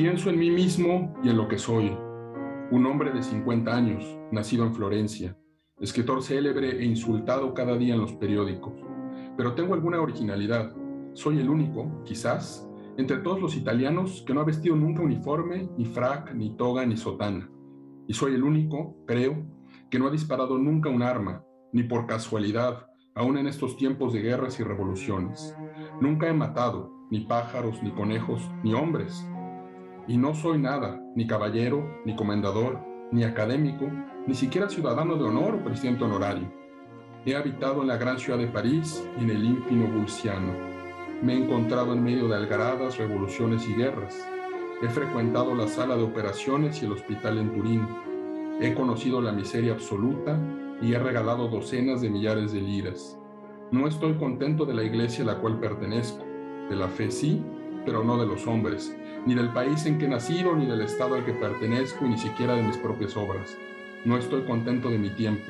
[0.00, 1.94] Pienso en mí mismo y en lo que soy.
[2.70, 5.36] Un hombre de 50 años, nacido en Florencia,
[5.78, 8.72] escritor célebre e insultado cada día en los periódicos.
[9.36, 10.74] Pero tengo alguna originalidad.
[11.12, 12.66] Soy el único, quizás,
[12.96, 16.96] entre todos los italianos que no ha vestido nunca uniforme, ni frac, ni toga, ni
[16.96, 17.50] sotana.
[18.08, 19.44] Y soy el único, creo,
[19.90, 21.44] que no ha disparado nunca un arma,
[21.74, 25.54] ni por casualidad, aún en estos tiempos de guerras y revoluciones.
[26.00, 29.26] Nunca he matado, ni pájaros, ni conejos, ni hombres.
[30.10, 32.80] Y no soy nada, ni caballero, ni comendador,
[33.12, 33.88] ni académico,
[34.26, 36.52] ni siquiera ciudadano de honor o presidente honorario.
[37.24, 40.52] He habitado en la gran ciudad de París y en el ínfimo Bulciano.
[41.22, 44.18] Me he encontrado en medio de algaradas, revoluciones y guerras.
[44.82, 47.86] He frecuentado la sala de operaciones y el hospital en Turín.
[48.60, 50.36] He conocido la miseria absoluta
[50.82, 53.16] y he regalado docenas de millares de liras.
[53.70, 56.24] No estoy contento de la iglesia a la cual pertenezco.
[56.68, 57.40] De la fe sí,
[57.84, 58.94] pero no de los hombres,
[59.26, 62.62] ni del país en que nacido, ni del estado al que pertenezco, ni siquiera de
[62.62, 63.56] mis propias obras.
[64.04, 65.44] No estoy contento de mi tiempo,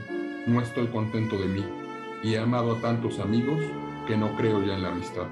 [0.47, 1.65] no estoy contento de mí,
[2.23, 3.61] y he amado a tantos amigos
[4.07, 5.27] que no creo ya en la amistad.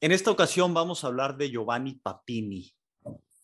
[0.00, 2.72] En esta ocasión vamos a hablar de Giovanni Papini,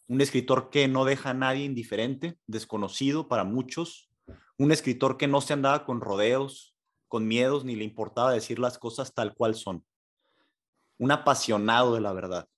[0.06, 4.10] un escritor que no deja a nadie indiferente, desconocido para muchos,
[4.58, 6.76] un escritor que no se andaba con rodeos,
[7.08, 9.84] con miedos, ni le importaba decir las cosas tal cual son.
[10.98, 12.48] Un apasionado de la verdad.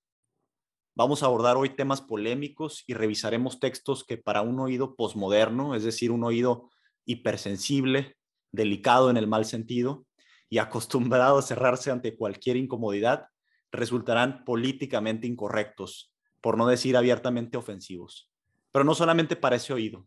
[0.94, 5.84] Vamos a abordar hoy temas polémicos y revisaremos textos que para un oído posmoderno, es
[5.84, 6.70] decir, un oído
[7.04, 8.16] hipersensible,
[8.50, 10.06] delicado en el mal sentido
[10.48, 13.26] y acostumbrado a cerrarse ante cualquier incomodidad,
[13.70, 16.12] resultarán políticamente incorrectos,
[16.46, 18.30] por no decir abiertamente ofensivos.
[18.70, 20.06] Pero no solamente para ese oído,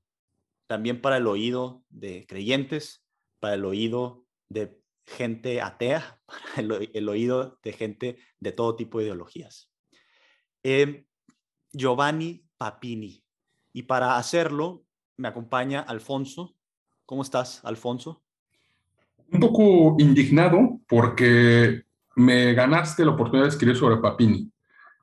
[0.67, 3.03] también para el oído de creyentes,
[3.41, 6.21] para el oído de gente atea,
[6.55, 9.69] para el, oído de gente de todo tipo de ideologías.
[10.63, 11.05] Em,
[11.73, 13.21] Giovanni Papini.
[13.73, 14.85] Y para hacerlo,
[15.17, 16.55] me acompaña Alfonso.
[17.05, 18.23] ¿Cómo estás, Alfonso?
[19.29, 21.83] Un poco indignado porque
[22.15, 24.49] me ganaste la oportunidad de escribir sobre Papini.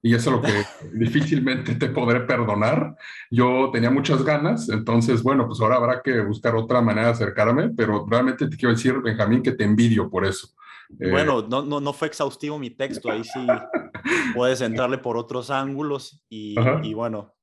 [0.07, 0.53] Y eso es lo que
[0.97, 2.95] difícilmente te podré perdonar.
[3.29, 7.71] Yo tenía muchas ganas, entonces, bueno, pues ahora habrá que buscar otra manera de acercarme,
[7.71, 10.55] pero realmente te quiero decir, Benjamín, que te envidio por eso.
[11.01, 13.45] Eh, bueno, no, no, no fue exhaustivo mi texto, ahí sí
[14.37, 17.35] puedes entrarle por otros ángulos y, y bueno,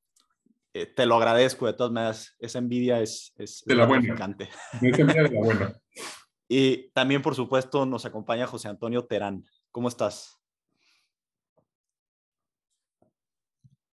[0.73, 4.13] eh, te lo agradezco de todas maneras, esa envidia es, es de la buena.
[4.13, 5.73] Esa envidia de la buena.
[6.49, 9.43] Y también, por supuesto, nos acompaña José Antonio Terán.
[9.71, 10.42] ¿Cómo estás?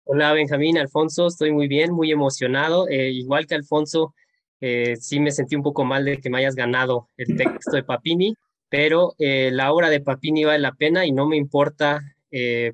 [0.06, 2.88] Hola Benjamín, Alfonso, estoy muy bien, muy emocionado.
[2.90, 4.14] Eh, igual que Alfonso,
[4.59, 7.84] eh, sí me sentí un poco mal de que me hayas ganado el texto de
[7.84, 8.36] Papini,
[8.69, 12.02] pero eh, la obra de Papini vale la pena y no me importa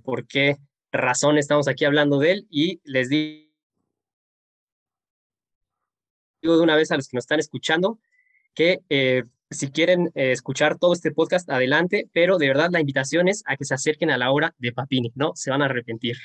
[0.03, 0.55] por qué
[0.91, 2.47] razón estamos aquí hablando de él.
[2.49, 3.49] Y les digo
[6.41, 7.99] de una vez a los que nos están escuchando
[8.53, 8.79] que
[9.51, 13.57] si quieren eh, escuchar todo este podcast, adelante, pero de verdad la invitación es a
[13.57, 15.31] que se acerquen a la obra de Papini, ¿no?
[15.35, 16.17] Se van a arrepentir.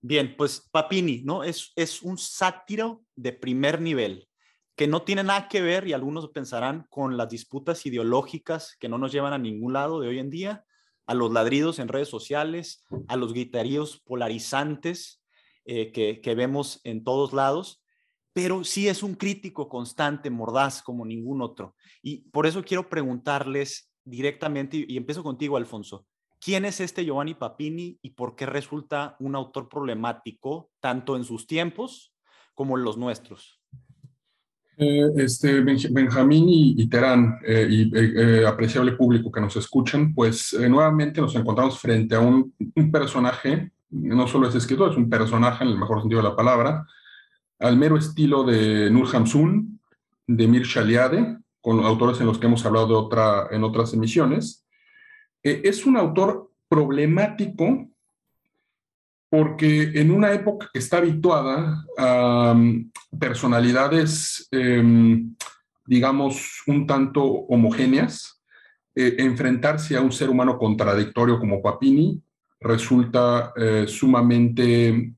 [0.00, 1.42] Bien, pues Papini, ¿no?
[1.42, 4.28] Es, es un sátiro de primer nivel
[4.76, 8.96] que no tiene nada que ver, y algunos pensarán, con las disputas ideológicas que no
[8.96, 10.64] nos llevan a ningún lado de hoy en día,
[11.06, 15.20] a los ladridos en redes sociales, a los gritaríos polarizantes
[15.64, 17.82] eh, que, que vemos en todos lados,
[18.32, 21.74] pero sí es un crítico constante, mordaz como ningún otro.
[22.00, 26.06] Y por eso quiero preguntarles directamente, y empiezo contigo, Alfonso,
[26.40, 31.46] ¿quién es este Giovanni Papini y por qué resulta un autor problemático tanto en sus
[31.46, 32.12] tiempos
[32.54, 33.60] como en los nuestros?
[34.80, 41.20] Eh, este, Benjamín y, Terán, eh, y eh, apreciable público que nos escuchan, pues nuevamente
[41.20, 45.70] nos encontramos frente a un, un, personaje, no solo es escritor, es un personaje en
[45.70, 46.86] el mejor sentido de la palabra,
[47.58, 49.80] al mero estilo de Nur Hamsun,
[50.28, 54.64] de Mir Shaliade, con autores en los que hemos hablado de otra, en otras emisiones.
[55.42, 57.88] Eh, es un autor problemático
[59.30, 65.34] porque en una época que está habituada a um, personalidades, em,
[65.86, 68.42] digamos, un tanto homogéneas,
[68.94, 72.20] eh, enfrentarse a un ser humano contradictorio como Papini
[72.60, 75.12] resulta eh, sumamente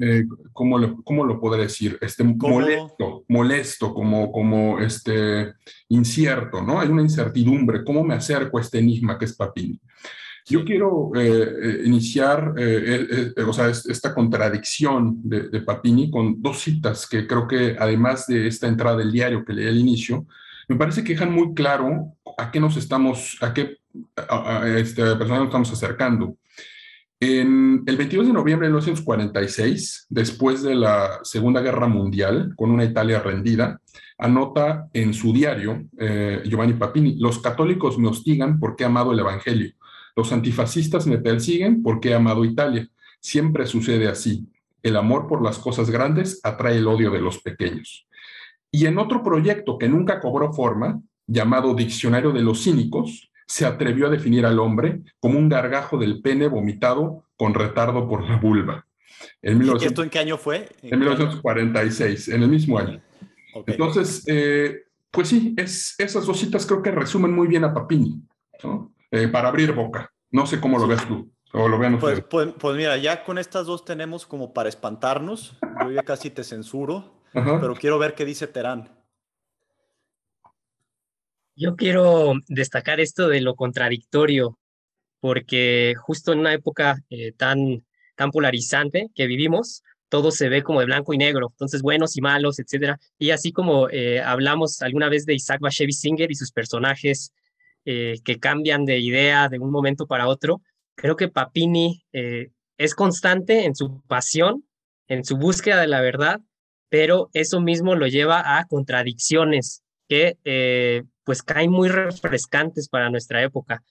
[0.00, 1.98] eh, ¿cómo, lo, ¿cómo, lo, podré decir?
[2.00, 5.54] Este, molesto, molesto, como, como este,
[5.88, 6.80] incierto, ¿no?
[6.80, 9.80] Hay una incertidumbre, ¿cómo me acerco a este enigma que es Papini?
[10.46, 12.54] Yo quiero eh, iniciar
[13.46, 18.46] o sea, esta contradicción de, de, Papini con dos citas que creo que además de
[18.46, 20.26] esta entrada del diario que leí al inicio,
[20.68, 23.78] me parece que dejan muy claro a qué nos estamos, a qué
[24.28, 26.36] a, este, persona nos estamos acercando.
[27.20, 32.84] En el 22 de noviembre de 1946, después de la Segunda Guerra Mundial, con una
[32.84, 33.80] Italia rendida,
[34.18, 39.18] anota en su diario eh, Giovanni Papini, los católicos me hostigan porque he amado el
[39.18, 39.72] Evangelio,
[40.14, 42.88] los antifascistas me persiguen porque he amado Italia.
[43.20, 44.48] Siempre sucede así.
[44.80, 48.06] El amor por las cosas grandes atrae el odio de los pequeños.
[48.70, 54.06] Y en otro proyecto que nunca cobró forma, llamado Diccionario de los Cínicos, se atrevió
[54.06, 58.86] a definir al hombre como un gargajo del pene vomitado con retardo por la vulva.
[59.42, 60.68] En ¿Esto en qué año fue?
[60.82, 63.00] En, 1946, en el mismo año.
[63.66, 68.22] Entonces, eh, pues sí, es, esas dos citas creo que resumen muy bien a Papini,
[69.10, 70.12] eh, para abrir boca.
[70.30, 71.32] No sé cómo lo ves tú.
[71.54, 75.56] O lo vean pues, pues, pues, mira, ya con estas dos tenemos como para espantarnos.
[75.82, 78.97] Yo ya casi te censuro, pero quiero ver qué dice Terán.
[81.60, 84.60] Yo quiero destacar esto de lo contradictorio,
[85.18, 87.84] porque justo en una época eh, tan,
[88.14, 92.20] tan polarizante que vivimos, todo se ve como de blanco y negro, entonces buenos y
[92.20, 93.00] malos, etcétera.
[93.18, 97.32] Y así como eh, hablamos alguna vez de Isaac Bashevis Singer y sus personajes
[97.84, 100.62] eh, que cambian de idea de un momento para otro,
[100.94, 104.64] creo que Papini es constante en su pasión,
[105.08, 106.40] en su búsqueda de la verdad,
[106.88, 110.36] pero eso mismo lo lleva a contradicciones que
[111.28, 113.82] pues caen muy refrescantes para nuestra época.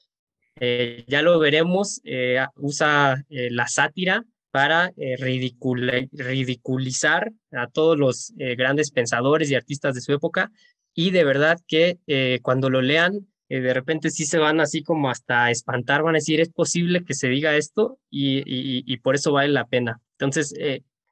[0.60, 8.90] Eh, ya lo veremos, eh, usa eh, la sátira para ridiculizar a todos los grandes
[8.90, 10.52] pensadores y artistas de su época
[10.96, 12.00] y de verdad que
[12.42, 16.42] cuando lo lean, de repente sí se van así como hasta espantar, van a decir,
[16.42, 20.02] es posible que se diga esto y, y por eso vale la pena.
[20.14, 20.56] Entonces,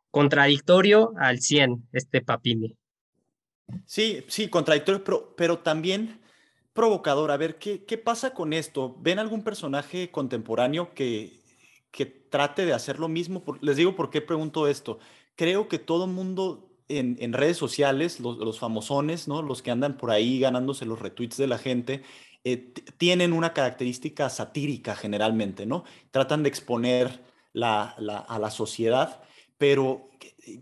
[0.09, 2.75] contradictorio al 100 este Papini.
[3.85, 5.03] Sí, sí, contradictorio,
[5.35, 6.21] pero, también
[6.73, 7.31] provocador.
[7.31, 8.95] A ver, ¿qué, ¿qué pasa con esto?
[8.99, 11.39] ¿Ven algún personaje contemporáneo que,
[11.91, 13.43] que trate de hacer lo mismo?
[13.61, 14.99] les digo por qué pregunto esto.
[15.35, 19.41] Creo que todo mundo en, en redes sociales, los, los, famosones, ¿no?
[19.41, 22.03] los que andan por ahí ganándose los retweets de la gente,
[22.43, 25.83] eh, tienen una característica satírica generalmente, ¿no?
[26.11, 27.21] Tratan de exponer
[27.53, 29.23] la, la, a la sociedad,
[29.57, 30.09] pero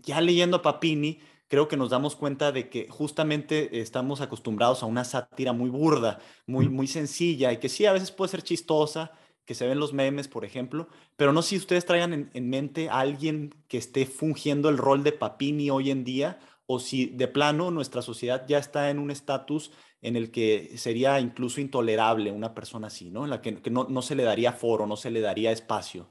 [0.02, 4.86] ya leyendo a Papini, creo que nos damos cuenta de que justamente estamos acostumbrados a
[4.86, 9.12] una sátira muy burda, muy, muy sencilla y que sí, a veces puede ser chistosa,
[9.44, 12.88] que se ven los memes, por ejemplo, pero no sé si ustedes traigan en, mente
[12.88, 17.28] a alguien que esté fungiendo el rol de Papini hoy en día o si de
[17.28, 19.70] plano nuestra sociedad ya está en un estatus
[20.00, 23.24] en el que sería incluso intolerable una persona así, ¿no?
[23.24, 26.08] En la que, no, no se le daría foro, no se le daría espacio.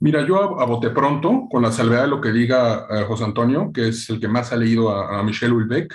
[0.00, 3.88] Mira, yo a, pronto, con la salvedad de lo que diga eh, José Antonio, que
[3.88, 5.94] es el que más ha leído a, Michel Houellebecq,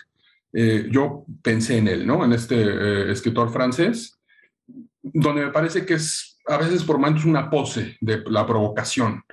[0.53, 2.23] eh, yo pensé en él, ¿no?
[2.23, 4.17] En este eh, escritor francés,
[5.01, 9.23] donde me parece que es a veces por momentos una pose de la provocación.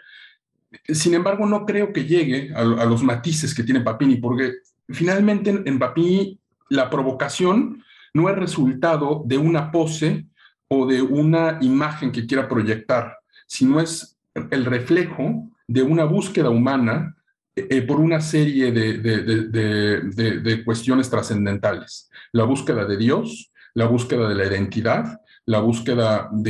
[0.88, 4.55] Sin embargo, no creo que llegue a, los matices que tiene Papini, porque
[4.88, 6.38] finalmente en, en Papini
[6.69, 7.82] la provocación
[8.12, 10.26] no es resultado de una pose
[10.69, 17.17] o de una imagen que quiera proyectar, sino es el reflejo de una búsqueda humana
[17.56, 22.10] eh, por una serie de, cuestiones trascendentales.
[22.32, 26.43] La búsqueda de Dios, la búsqueda de la identidad, la búsqueda del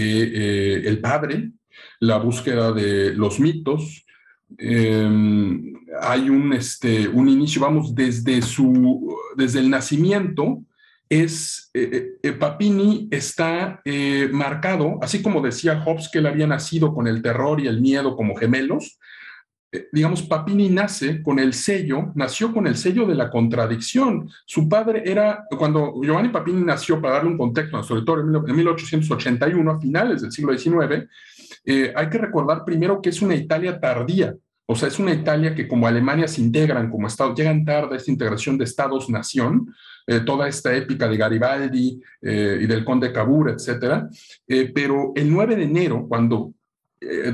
[0.82, 1.52] de, eh, Padre,
[2.00, 4.06] la búsqueda de los mitos.
[4.56, 10.64] Em, hay un, este, un inicio, vamos, desde, su, desde el nacimiento,
[11.08, 13.82] es, eh, eh, eh, Papini está
[14.32, 18.16] marcado, así como decía Hobbes que él había nacido con el terror y el miedo
[18.16, 18.99] como gemelos,
[19.90, 24.30] digamos, Papini nace con el sello, nació con el sello de la contradicción.
[24.46, 29.68] Su padre era, cuando Giovanni Papini nació, para darle un contexto, sobre todo en 1881,
[29.68, 31.08] a finales del siglo XIX,
[31.66, 35.68] hay que recordar primero que es una Italia tardía, o sea, es una Italia que
[35.68, 39.75] como Alemania se integran como Estado, llegan tarde a esta integración de Estados-nación,
[40.06, 44.09] eh, toda esta épica de Garibaldi eh, y del conde Cavour, etcétera.
[44.49, 46.54] Eh, pero el 9 de enero, cuando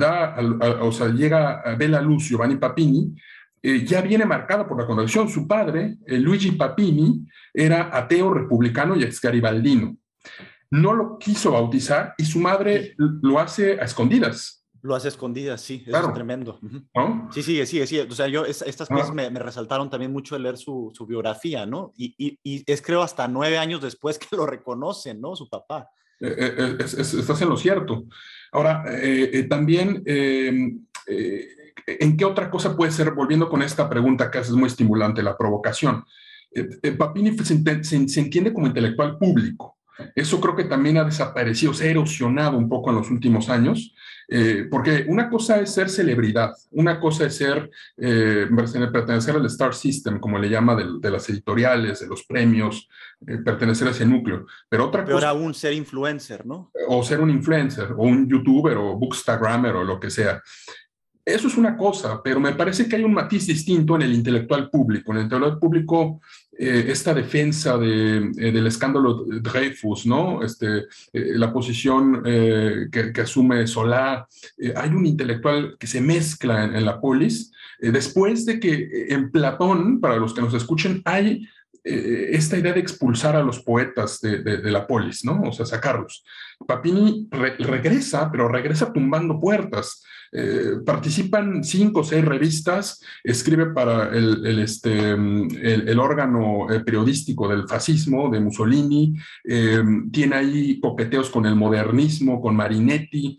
[0.01, 0.35] da,
[0.81, 3.15] o sea, llega a ver la luz Giovanni Papini,
[3.63, 5.29] ya viene marcada por la contradicción.
[5.29, 9.97] Su padre, Luigi Papini, era ateo republicano y ex-garibaldino.
[10.73, 15.85] No lo quiso bautizar y su madre lo hace a escondidas lo hace escondidas, sí,
[15.87, 16.59] eso es tremendo.
[17.31, 18.03] Sí, sigue, sigue, sigue.
[18.03, 21.93] O sea, yo estas cosas me, resaltaron también mucho de leer su, su biografía, ¿no?
[21.97, 25.37] Y, y, y, es creo hasta nueve años después que lo reconocen, ¿no?
[25.37, 25.91] Su papá.
[26.19, 28.05] estás en lo cierto.
[28.53, 28.85] Ahora,
[29.49, 30.87] también, ¿en
[32.17, 36.05] qué otra cosa puede ser, volviendo con esta pregunta que haces muy estimulante, la provocación?
[36.99, 39.80] Papini se, se entiende como intelectual público.
[40.15, 43.95] Eso creo que también ha desaparecido, se ha erosionado un poco en los últimos años,
[44.29, 48.47] eh, porque una cosa es ser celebridad, una cosa es ser, eh,
[48.93, 52.89] pertenecer al Star System, como le llama, de, las editoriales, de los premios,
[53.27, 55.31] eh, pertenecer a ese núcleo, pero otra Peor cosa...
[55.31, 56.71] aún ser influencer, ¿no?
[56.89, 60.41] O ser un influencer, o un youtuber, o bookstagrammer, o lo que sea.
[61.25, 64.71] Eso es una cosa, pero me parece que hay un matiz distinto en el intelectual
[64.71, 65.13] público.
[65.13, 66.21] En el intelectual público,
[66.63, 70.43] eh, esta defensa de, eh, del escándalo Dreyfus, ¿no?
[70.43, 74.29] Este, eh, la posición que, asume Solá,
[74.77, 77.51] hay un intelectual que se mezcla en, la polis,
[77.81, 81.49] después de que en Platón, para los que nos escuchen, hay
[81.83, 85.41] esta idea de expulsar a los poetas de, la polis, ¿no?
[85.41, 86.25] O sea, sacarlos.
[86.67, 90.05] Papini regresa, pero regresa tumbando puertas.
[90.33, 97.67] Eh, participan cinco o seis revistas, escribe para el, este, el, órgano eh, periodístico del
[97.67, 99.83] fascismo, de Mussolini, eh,
[100.13, 103.39] tiene ahí coqueteos con el modernismo, con Marinetti,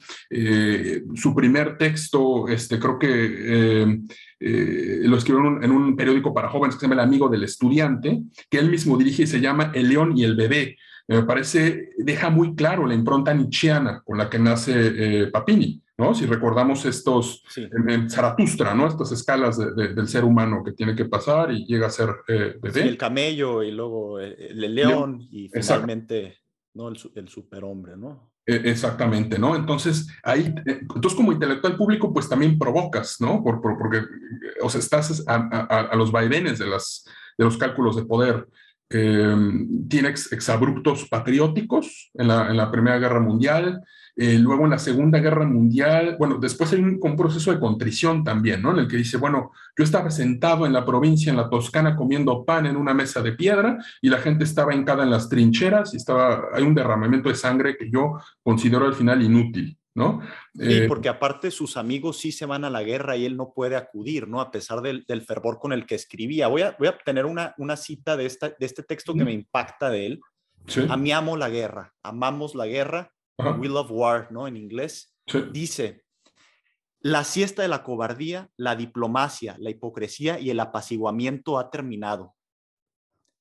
[1.15, 4.01] su primer texto, este, creo que
[4.39, 8.57] lo escribió en un, periódico para jóvenes que se llama El Amigo del Estudiante, que
[8.57, 10.77] él mismo dirige y se llama El León y el Bebé.
[11.07, 15.81] Me parece, deja muy claro la impronta nietzscheana con la que nace Papini.
[16.01, 16.15] ¿No?
[16.15, 18.88] Si recordamos estos, en, Zaratustra, ¿no?
[18.88, 22.81] Estas escalas del ser humano que tiene que pasar y llega a ser eh, bebé.
[22.81, 26.39] el camello y luego el, león y finalmente,
[26.74, 26.89] ¿no?
[26.89, 28.31] El, superhombre, ¿no?
[28.48, 29.55] E, exactamente, ¿no?
[29.55, 33.43] Entonces, ahí, eh, entonces como intelectual público, pues también provocas, ¿no?
[33.43, 34.01] Por, porque,
[34.63, 37.05] o sea, estás a, los vaivenes de, las,
[37.38, 38.48] de los cálculos de poder.
[38.89, 39.36] Eh,
[39.88, 43.81] tiene exabruptos patrióticos en la, en la Primera Guerra Mundial,
[44.23, 48.61] eh, luego en la Segunda Guerra Mundial, bueno, después hay un, proceso de contrición también,
[48.61, 48.71] ¿no?
[48.71, 52.45] En el que dice, bueno, yo estaba sentado en la provincia, en la Toscana, comiendo
[52.45, 55.97] pan en una mesa de piedra y la gente estaba hincada en las trincheras y
[55.97, 59.75] estaba, hay un derramamiento de sangre que yo considero al final inútil.
[59.95, 60.21] ¿No?
[60.53, 63.53] Sí, eh, porque aparte sus amigos sí se van a la guerra y él no
[63.53, 64.39] puede acudir, ¿no?
[64.39, 66.47] A pesar del, fervor con el que escribía.
[66.47, 69.33] Voy a, voy a tener una, una cita de, esta, de este texto que me
[69.33, 70.21] impacta de él.
[70.67, 70.85] Sí.
[70.87, 74.47] Amiamo la guerra, amamos la guerra, We Love War, ¿no?
[74.47, 75.15] En inglés.
[75.51, 76.03] Dice,
[77.00, 82.35] la siesta de la cobardía, la diplomacia, la hipocresía y el apaciguamiento ha terminado.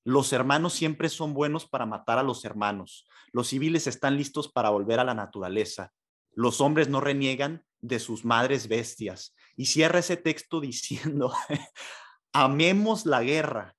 [0.02, 3.06] Los hermanos siempre son buenos para matar a los hermanos.
[3.32, 5.92] Los civiles están listos para volver a la naturaleza.
[6.32, 9.35] Los hombres no reniegan de sus madres bestias.
[9.56, 11.32] Y cierra ese texto diciendo,
[12.32, 13.76] amemos la guerra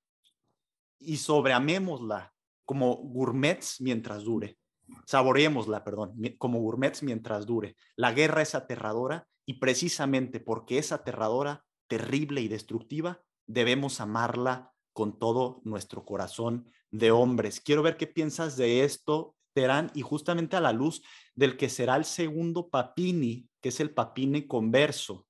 [1.00, 2.32] y sobreamémosla
[2.64, 4.58] como gourmets mientras dure
[5.06, 7.76] saboreémosla, perdón, como gourmets mientras dure.
[7.96, 15.18] La guerra es aterradora y precisamente porque es aterradora, terrible y destructiva, debemos amarla con
[15.18, 17.60] todo nuestro corazón de hombres.
[17.60, 21.02] Quiero ver qué piensas de esto, Terán, y justamente a la luz
[21.34, 25.26] del que será el segundo Papini, que es el Papini converso.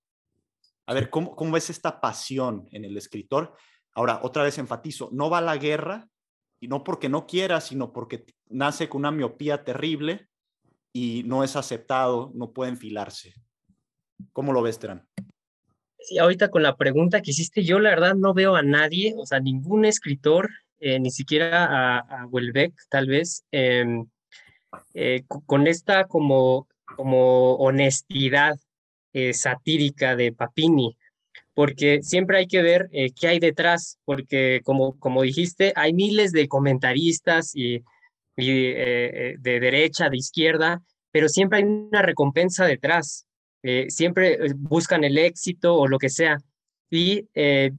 [0.87, 3.57] A ver, ¿cómo, cómo es esta pasión en el escritor?
[3.95, 6.09] Ahora, otra vez enfatizo, no va a la guerra
[6.63, 10.29] y no porque no quiera, sino porque nace con una miopía terrible
[10.93, 13.35] y no es aceptado, no puede enfilarse.
[14.33, 15.05] ¿Cómo lo ves, Terán?
[15.99, 19.27] Sí, ahorita con la pregunta que hiciste, yo la verdad no veo a nadie, o
[19.27, 24.07] sea, ningún escritor, eh, ni siquiera a, a Welbeck, tal vez, em,
[24.95, 28.55] eh, con esta como, como honestidad
[29.13, 30.97] eh, satírica de Papini
[31.55, 36.33] porque siempre hay que ver eh, qué hay detrás, porque como, como dijiste, hay miles
[36.33, 37.77] de comentaristas y,
[38.37, 43.27] y eh, de derecha, de izquierda, pero siempre hay una recompensa detrás.
[43.63, 46.39] Eh, siempre buscan el éxito o lo que sea.
[46.91, 47.27] Y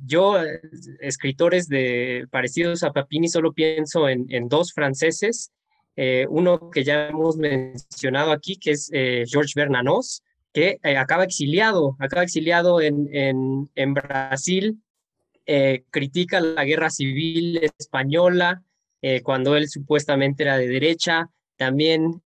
[0.03, 0.38] yo,
[1.00, 5.51] escritores de, parecidos a Papini, solo pienso en, en dos franceses.
[6.30, 12.24] uno que ya hemos mencionado aquí, que es Georges Bernanos, que eh, acaba exiliado, acaba
[12.24, 13.10] exiliado en,
[13.74, 14.81] en, Brasil,
[15.48, 18.63] eh, critica la guerra civil española,
[19.01, 22.22] eh, cuando él supuestamente era de derecha, también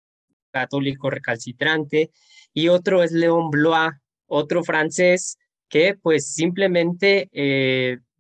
[0.52, 2.12] católico recalcitrante,
[2.54, 3.94] y otro es Léon Blois,
[4.28, 5.38] otro francés
[5.70, 7.30] que pues simplemente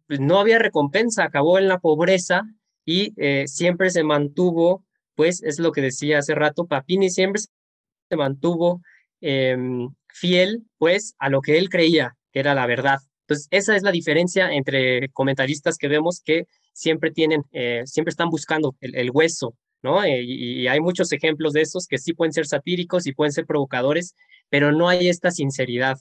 [0.07, 2.43] pues, no había recompensa, acabó en la pobreza
[2.85, 3.13] y
[3.45, 4.85] siempre se mantuvo,
[5.15, 8.81] pues es lo que decía hace rato, Papini siempre se mantuvo
[9.21, 12.99] Em, fiel, pues, a lo que él creía que era la verdad.
[13.21, 18.29] Entonces, esa es la diferencia entre comentaristas que vemos que siempre tienen, eh, siempre están
[18.29, 20.03] buscando el, hueso, ¿no?
[20.03, 23.45] Eh, y, hay muchos ejemplos de esos que sí pueden ser satíricos y pueden ser
[23.45, 24.15] provocadores,
[24.49, 25.97] pero no hay esta sinceridad.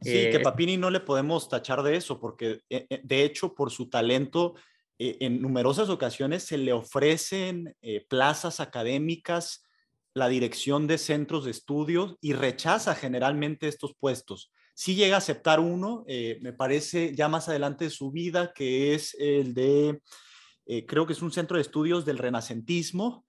[0.00, 3.90] Sí, que eh, Papini no le podemos tachar de eso, porque de hecho por su
[3.90, 4.54] talento
[4.98, 7.74] en numerosas ocasiones se le ofrecen
[8.08, 9.62] plazas académicas,
[10.14, 14.52] la dirección de centros de estudios y rechaza generalmente estos puestos.
[14.74, 18.94] Si llega a aceptar uno, eh, me parece ya más adelante de su vida, que
[18.94, 20.00] es el de,
[20.66, 23.26] eh, creo que es un centro de estudios del renacentismo,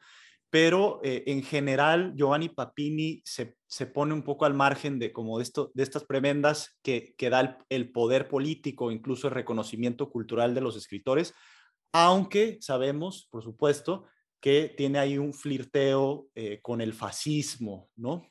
[0.49, 3.55] pero eh, en general Giovanni Papini se,
[3.87, 7.57] pone un poco al margen de como de, esto, de estas prebendas que, que da
[7.69, 11.33] el, poder político, incluso el reconocimiento cultural de los escritores,
[11.93, 14.05] aunque sabemos, por supuesto,
[14.41, 18.27] que tiene ahí un flirteo eh, con el fascismo, ¿no?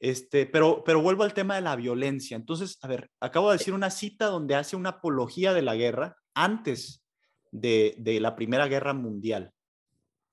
[0.00, 2.36] Este, pero, pero vuelvo al tema de la violencia.
[2.36, 6.16] Entonces, a ver, acabo de decir una cita donde hace una apología de la guerra
[6.34, 7.04] antes
[7.50, 9.50] de, de la Primera Guerra Mundial.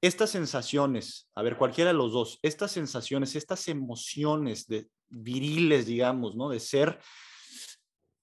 [0.02, 6.36] Estas sensaciones, a ver, cualquiera de los dos, estas sensaciones, estas emociones de viriles, digamos,
[6.36, 6.50] ¿no?
[6.50, 7.00] De ser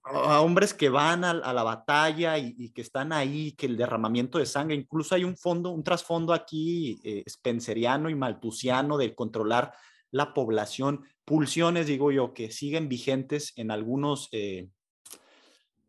[0.03, 4.45] a hombres que van a, la batalla y, que están ahí, que el derramamiento de
[4.45, 9.73] sangre, incluso hay un fondo, un trasfondo aquí eh, spenceriano y maltusiano de controlar
[10.11, 14.67] la población, pulsiones, digo yo, que siguen vigentes en algunos eh,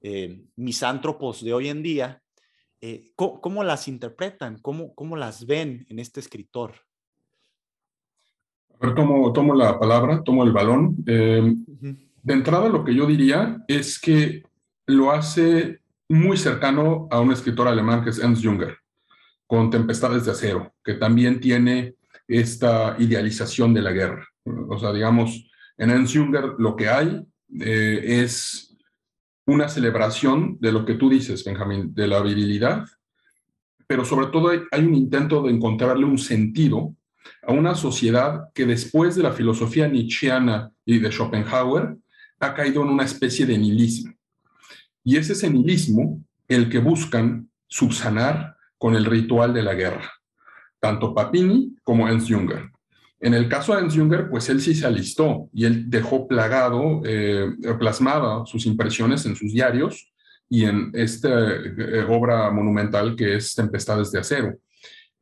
[0.00, 2.20] eh, misántropos de hoy en día.
[3.16, 4.58] ¿cómo, las interpretan?
[4.60, 6.74] ¿Cómo, ¿Cómo las ven en este escritor?
[8.74, 10.94] A ver, tomo, tomo la palabra, tomo el balón.
[12.24, 14.44] De entrada, lo que yo diría es que
[14.86, 18.78] lo hace muy cercano a un escritor alemán que es Ernst Junger,
[19.46, 24.26] con Tempestades de Acero, que también tiene esta idealización de la guerra.
[24.70, 27.26] O sea, digamos, en Ernst Junger lo que hay
[27.60, 28.74] eh, es
[29.44, 32.86] una celebración de lo que tú dices, Benjamín, de la virilidad,
[33.86, 36.96] pero sobre todo hay un intento de encontrarle un sentido
[37.42, 41.98] a una sociedad que después de la filosofía nietzscheana y de Schopenhauer
[42.44, 44.12] ha caído en una especie de nihilismo.
[45.02, 50.12] Y es ese nihilismo el que buscan subsanar con el ritual de la guerra,
[50.78, 52.70] tanto Papini como Ernst Junger.
[53.20, 57.00] En el caso de Ernst Junger, pues él sí se alistó y él dejó plagado,
[57.04, 60.12] eh, plasmada sus impresiones en sus diarios
[60.48, 64.58] y en esta eh, obra monumental que es Tempestades de Acero.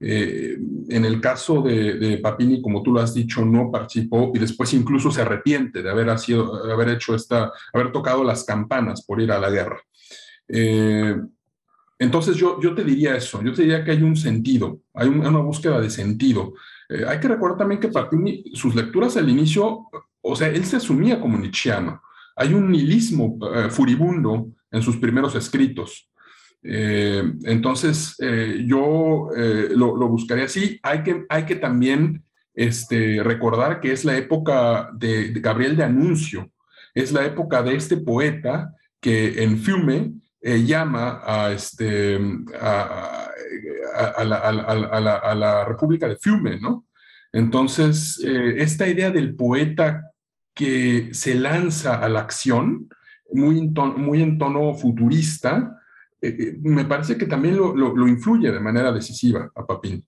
[0.04, 4.74] Eh, en el caso de, Papini, como tú lo has dicho, no participó y después
[4.74, 9.30] incluso se arrepiente de haber, sido, haber hecho esta, haber tocado las campanas por ir
[9.30, 9.80] a la guerra.
[10.48, 11.16] Eh,
[12.00, 15.38] entonces yo, yo te diría eso, yo te diría que hay un sentido, hay una
[15.38, 16.54] búsqueda de sentido.
[16.88, 19.86] Eh, hay que recordar también que Papini, sus lecturas al inicio,
[20.20, 22.02] o sea, él se asumía como nietzscheano.
[22.34, 23.38] Hay un nihilismo
[23.70, 26.10] furibundo en sus primeros escritos.
[26.64, 30.78] Eh, entonces, eh, yo eh, lo, buscaría así.
[30.82, 32.22] Hay que, hay que también
[32.54, 36.50] este, recordar que es la época de, Gabriel de Anuncio,
[36.94, 42.18] es la época de este poeta que en Fiume llama a, este,
[42.60, 43.28] a,
[44.24, 46.84] la, República de Fiume, ¿no?
[47.32, 50.10] Entonces, esta idea del poeta
[50.54, 52.88] que se lanza a la acción,
[53.32, 55.81] muy muy en tono futurista,
[56.22, 60.06] eh, eh, me parece que también lo, influye de manera decisiva a Papín.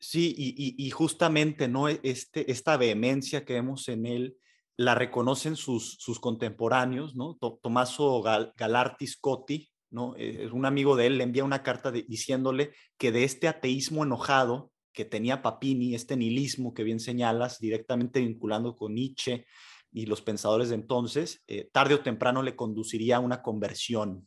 [0.00, 1.88] Sí, y, justamente ¿no?
[1.88, 4.36] E, este, esta vehemencia que vemos en él
[4.76, 7.36] la reconocen sus, sus contemporáneos, ¿no?
[7.62, 10.14] Tomaso Galarti Scotti, ¿no?
[10.16, 14.04] Eh, es un amigo de él, le envía una carta diciéndole que de este ateísmo
[14.04, 19.46] enojado que tenía Papini, este nihilismo que bien señalas, directamente vinculando con Nietzsche
[19.92, 24.26] y los pensadores de entonces, tarde o temprano le conduciría a una conversión,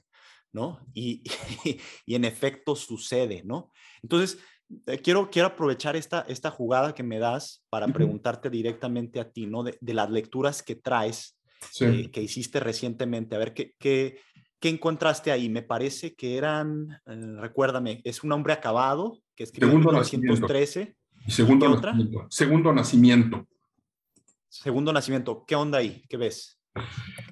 [0.54, 0.80] ¿no?
[0.94, 1.24] Y,
[2.06, 3.72] y, en efecto sucede, ¿no?
[4.02, 4.40] Entonces,
[4.88, 9.46] eh, quiero, quiero aprovechar esta, esta jugada que me das para preguntarte directamente a ti,
[9.46, 9.64] ¿no?
[9.64, 11.38] De, las lecturas que traes,
[11.80, 14.20] eh, que hiciste recientemente, a ver qué, qué,
[14.60, 15.50] qué, encontraste ahí.
[15.50, 20.96] Me parece que eran, eh, recuérdame, es un hombre acabado que escribió en 1913.
[21.28, 22.28] Y segundo nacimiento.
[22.30, 23.48] Segundo nacimiento.
[24.50, 25.46] Segundo nacimiento.
[25.46, 26.04] ¿Qué onda ahí?
[26.10, 26.60] ¿Qué ves?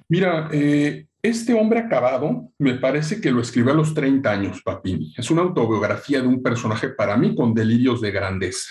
[0.08, 5.14] Mira, eh, este hombre acabado me parece que lo escribió a los 30 años, Papini.
[5.16, 8.70] Es una autobiografía de un personaje para mí con delirios de grandeza.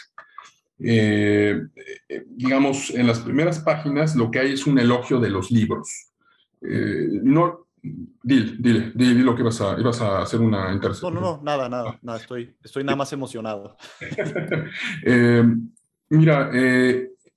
[0.81, 1.61] Eh,
[2.07, 6.13] eh, digamos, en las primeras páginas lo que hay es un elogio de los libros.
[6.61, 11.13] no, dile, dile, dile, lo que ibas a, ibas a hacer una intercepción.
[11.13, 13.77] No, no, no, nada, nada, nada, estoy, estoy nada más emocionado.
[16.09, 16.49] mira,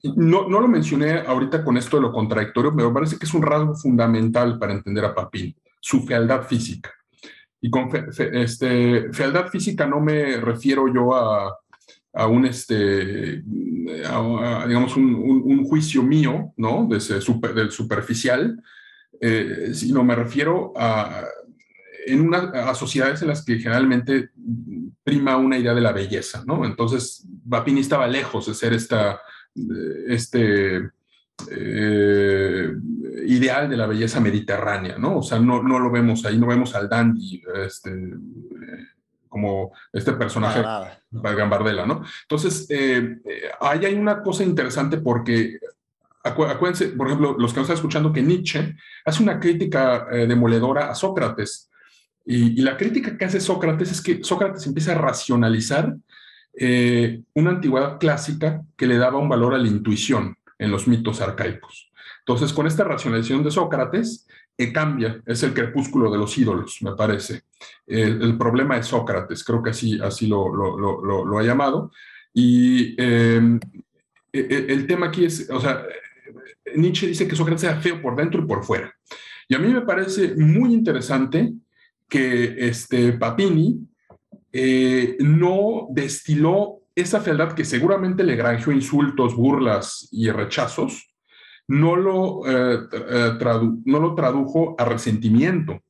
[0.03, 3.35] no, no, lo mencioné ahorita con esto de lo contradictorio, pero me parece que es
[3.35, 6.91] un rasgo fundamental para entender a Papín, su fealdad física.
[7.61, 11.57] Y con este, fealdad física no me refiero yo a,
[12.15, 16.89] a un, este, digamos, un, juicio mío, ¿no?
[17.21, 18.61] super, del superficial,
[19.21, 21.25] eh, sino me refiero a,
[22.07, 22.39] en una,
[22.69, 24.31] a sociedades en las que generalmente
[25.05, 26.65] prima una idea de la belleza, ¿no?
[26.65, 29.21] Entonces, Bapini estaba lejos de ser esta,
[30.09, 30.91] este
[31.51, 32.73] eh,
[33.27, 35.19] ideal de la belleza mediterránea, ¿no?
[35.19, 37.91] O sea, no, no lo vemos ahí, no vemos al dandy, este,
[39.29, 40.63] como este personaje
[41.11, 42.03] Gambardella, ¿no?
[42.23, 45.59] Entonces, eh, eh, ahí hay una cosa interesante porque
[46.23, 50.95] acuérdense, por ejemplo, los que nos están escuchando, que Nietzsche hace una crítica demoledora a
[50.95, 51.69] Sócrates.
[52.25, 55.97] Y, y, la crítica que hace Sócrates es que Sócrates empieza a racionalizar
[56.55, 61.91] una antigüedad clásica que le daba un valor a la intuición en los mitos arcaicos.
[62.21, 66.95] Entonces, con esta racionalización de Sócrates, eh, cambia, es el crepúsculo de los ídolos, me
[66.95, 67.43] parece.
[67.87, 71.91] El, problema de Sócrates, creo que así, así lo, lo, ha llamado.
[72.33, 73.59] Y em,
[74.33, 75.85] e, e, el tema aquí es, o sea,
[76.77, 78.95] Nietzsche dice que Sócrates era feo por dentro y por fuera.
[79.49, 81.53] Y a mí me parece muy interesante
[82.09, 83.81] que este Papini
[84.53, 91.15] eh, no destiló esa fealdad que seguramente le granjeó insultos, burlas y rechazos,
[91.69, 93.39] no lo, eh, eh,
[93.87, 95.81] no lo tradujo a resentimiento.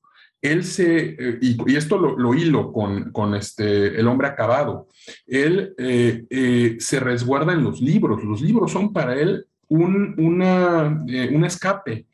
[0.40, 4.88] Él se, y, esto lo, hilo con, con, este, el hombre acabado,
[5.24, 5.72] él
[6.80, 8.24] se resguarda en los libros.
[8.24, 12.06] Los libros son para él un, una, un escape.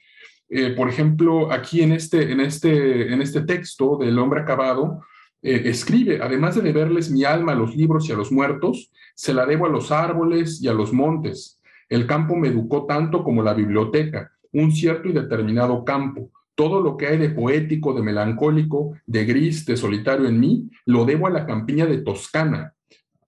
[0.76, 5.00] por ejemplo, aquí en este, en, este, en este texto del hombre acabado,
[5.42, 9.46] escribe, además de deberles mi alma a los libros y a los muertos, se la
[9.46, 11.60] debo a los árboles y a los montes.
[11.88, 16.30] El campo me educó tanto como la biblioteca, un cierto y determinado campo.
[16.54, 21.04] Todo lo que hay de poético, de melancólico, de gris, de solitario en mí, lo
[21.04, 22.74] debo a la campiña de Toscana,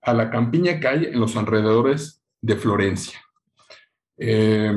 [0.03, 3.21] a la campiña que hay en los alrededores de Florencia.
[4.19, 4.75] Eh,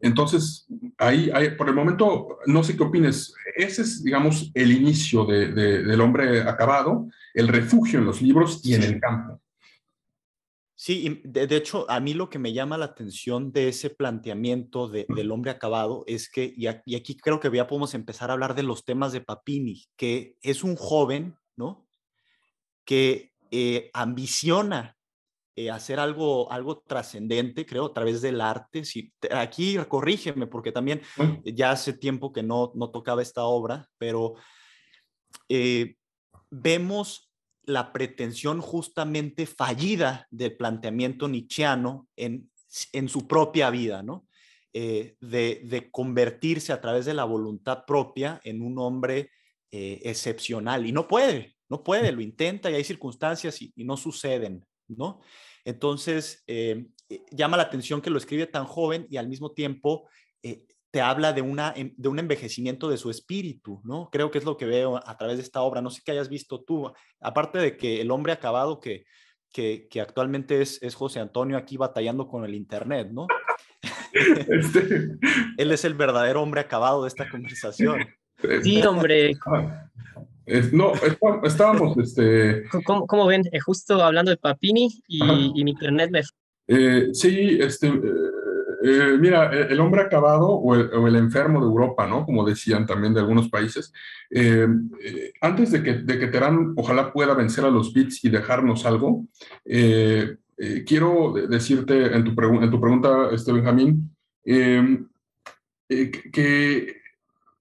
[0.00, 3.34] entonces, ahí, por el momento, no sé qué opines.
[3.60, 8.82] Ese es, digamos, el inicio del hombre acabado, el refugio en los libros y en
[8.82, 9.40] el campo.
[10.74, 15.30] Sí, de, hecho, a mí lo que me llama la atención de ese planteamiento del
[15.30, 18.86] hombre acabado es que, y, aquí creo que ya podemos empezar a hablar de los
[18.86, 21.86] temas de Papini, que es un joven, ¿no?
[22.86, 24.96] Que eh, ambiciona
[25.60, 28.82] eh, hacer algo, algo trascendente, creo, a través del arte.
[28.82, 31.02] Si, aquí corrígeme, porque también
[31.44, 34.36] ya hace tiempo que no, no tocaba esta obra, pero
[35.50, 35.96] eh,
[36.48, 37.30] vemos
[37.64, 42.50] la pretensión justamente fallida del planteamiento nietzscheano en,
[42.94, 44.26] en su propia vida, ¿no?
[44.72, 49.30] Eh, de, de, convertirse a través de la voluntad propia en un hombre
[49.70, 50.86] excepcional.
[50.86, 55.20] Y no puede, no puede, lo intenta y hay circunstancias y, y no suceden, ¿no?
[55.64, 60.08] Entonces, eh, eh, llama la atención que lo escribe tan joven y al mismo tiempo
[60.42, 64.08] eh, te habla de, una, de un envejecimiento de su espíritu, ¿no?
[64.10, 65.80] Creo que es lo que veo a través de esta obra.
[65.80, 69.04] No sé qué hayas visto tú, aparte de que el hombre acabado que,
[69.52, 73.28] que, actualmente es, es, José Antonio aquí batallando con el Internet, ¿no?
[74.12, 75.16] Este
[75.58, 78.06] Él es el verdadero hombre acabado de esta conversación.
[78.62, 79.36] Sí, hombre.
[80.48, 80.92] Ah no,
[81.44, 82.64] estábamos, este...
[82.84, 83.42] ¿Cómo, ven?
[83.52, 85.22] Eh, justo hablando de Papini y,
[85.64, 86.22] mi internet me...
[86.66, 92.24] Eh, sí, este, eh, mira, el hombre acabado o el, enfermo de Europa, ¿no?
[92.24, 93.92] Como decían también de algunos países,
[95.40, 99.26] antes de que, de que Terán ojalá pueda vencer a los bits y dejarnos algo,
[99.64, 104.14] quiero decirte en tu, en tu pregunta, este Benjamín,
[106.32, 106.99] que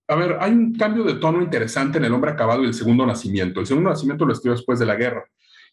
[0.09, 3.05] a ver, hay un cambio de tono interesante en El hombre acabado y el segundo
[3.05, 3.59] nacimiento.
[3.59, 5.23] El segundo nacimiento lo escribió después de la guerra.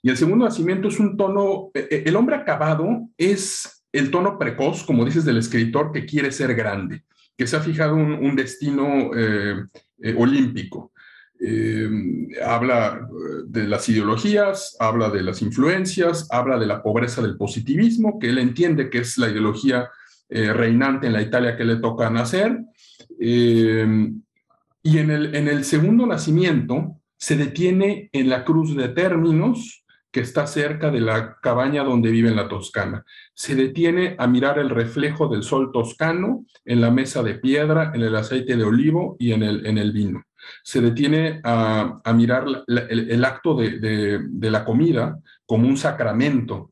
[0.03, 4.39] Y el segundo nacimiento es un tono, eh, eh, el hombre acabado es el tono
[4.39, 9.11] precoz, como dices, del escritor que quiere ser grande, que se ha fijado un, destino
[9.17, 9.65] eh,
[10.19, 10.93] olímpico.
[12.45, 13.09] habla
[13.47, 18.39] de las ideologías, habla de las influencias, habla de la pobreza del positivismo, que él
[18.39, 19.89] entiende que es la ideología
[20.29, 22.59] reinante en la Italia que le toca nacer.
[24.87, 30.21] Y en el, en el segundo nacimiento se detiene en la cruz de términos que
[30.21, 33.05] está cerca de la cabaña donde vive la Toscana.
[33.35, 38.03] Se detiene a mirar el reflejo del sol toscano en la mesa de piedra, en
[38.03, 40.23] el aceite de olivo y en el, en el vino.
[40.63, 46.71] Se detiene a, a mirar el, acto de, de, la comida como un sacramento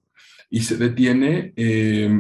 [0.50, 2.16] y se detiene eh,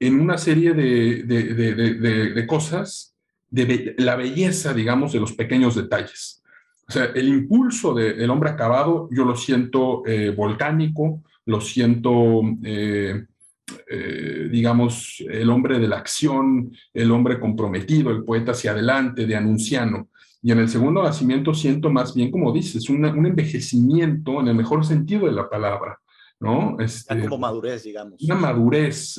[0.00, 3.09] en una serie de, de cosas
[3.50, 6.42] de la belleza, digamos, de los pequeños detalles.
[6.90, 13.26] O sea, el impulso del hombre acabado yo lo siento eh, volcánico, lo siento, eh,
[13.88, 19.36] eh, digamos, el hombre de la acción, el hombre comprometido, el poeta hacia adelante, de
[19.36, 20.08] anunciano.
[20.42, 24.84] Y en el segundo nacimiento siento más bien, como dices, un envejecimiento en el mejor
[24.84, 26.00] sentido de la palabra,
[26.40, 26.76] ¿no?
[26.80, 28.20] Este, como madurez, digamos.
[28.20, 29.16] Una madurez,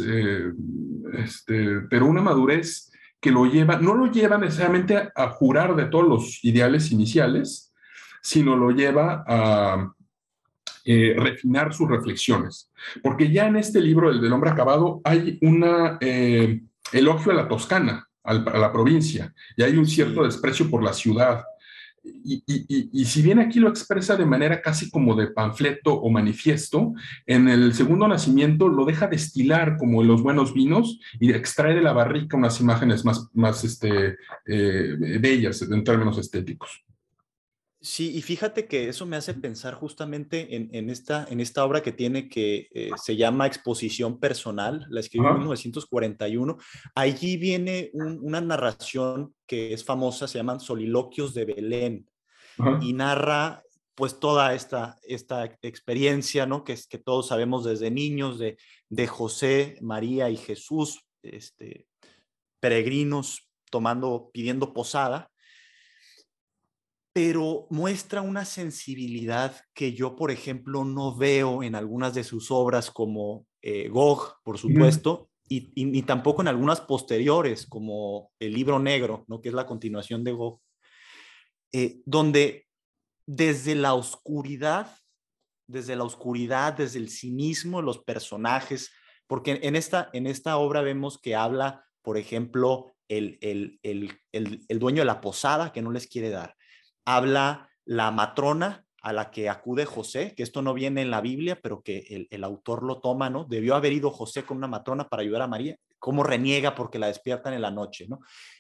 [1.13, 2.90] este, pero una madurez
[3.21, 7.71] que lo lleva, no lo lleva necesariamente a jurar de todos los ideales iniciales,
[8.21, 9.93] sino lo lleva a
[10.83, 12.71] eh, refinar sus reflexiones.
[13.03, 17.47] Porque ya en este libro, el del hombre acabado, hay una eh, elogio a la
[17.47, 21.43] Toscana, a la provincia, y hay un cierto desprecio por la ciudad.
[22.03, 26.93] Y, si bien aquí lo expresa de manera casi como de panfleto o manifiesto,
[27.25, 31.93] en el segundo nacimiento lo deja destilar como los buenos vinos y extrae de la
[31.93, 36.83] barrica unas imágenes más, más este, eh, bellas en términos estéticos.
[37.83, 41.91] Sí, y fíjate que eso me hace pensar justamente en, esta, en esta obra que
[41.91, 46.57] tiene que eh, se llama Exposición Personal, la escribió en 1941.
[46.93, 52.07] Allí viene una narración que es famosa, se llaman Soliloquios de Belén,
[52.81, 53.63] y narra
[53.95, 56.63] pues toda esta, esta experiencia, ¿no?
[56.63, 58.57] Que, es, que todos sabemos desde niños de,
[58.89, 61.87] de José, María y Jesús, este,
[62.59, 65.30] peregrinos tomando, pidiendo posada
[67.13, 72.89] pero muestra una sensibilidad que yo, por ejemplo, no veo en algunas de sus obras
[72.89, 79.25] como eh, Gog, por supuesto, y, ni tampoco en algunas posteriores, como El libro negro,
[79.27, 79.41] ¿no?
[79.41, 80.61] que es la continuación de Gog,
[81.73, 82.67] eh, donde
[83.27, 84.95] desde la oscuridad,
[85.67, 88.89] desde la oscuridad, desde el cinismo, los personajes,
[89.27, 94.79] porque en esta, en esta obra vemos que habla, por ejemplo, el, el, el, el
[94.79, 96.55] dueño de la posada que no les quiere dar
[97.15, 101.59] habla la matrona a la que acude José, que esto no viene en la Biblia,
[101.61, 103.45] pero que el, autor lo toma, ¿no?
[103.45, 107.07] Debió haber ido José con una matrona para ayudar a María, cómo reniega porque la
[107.07, 108.19] despiertan en la noche, ¿no?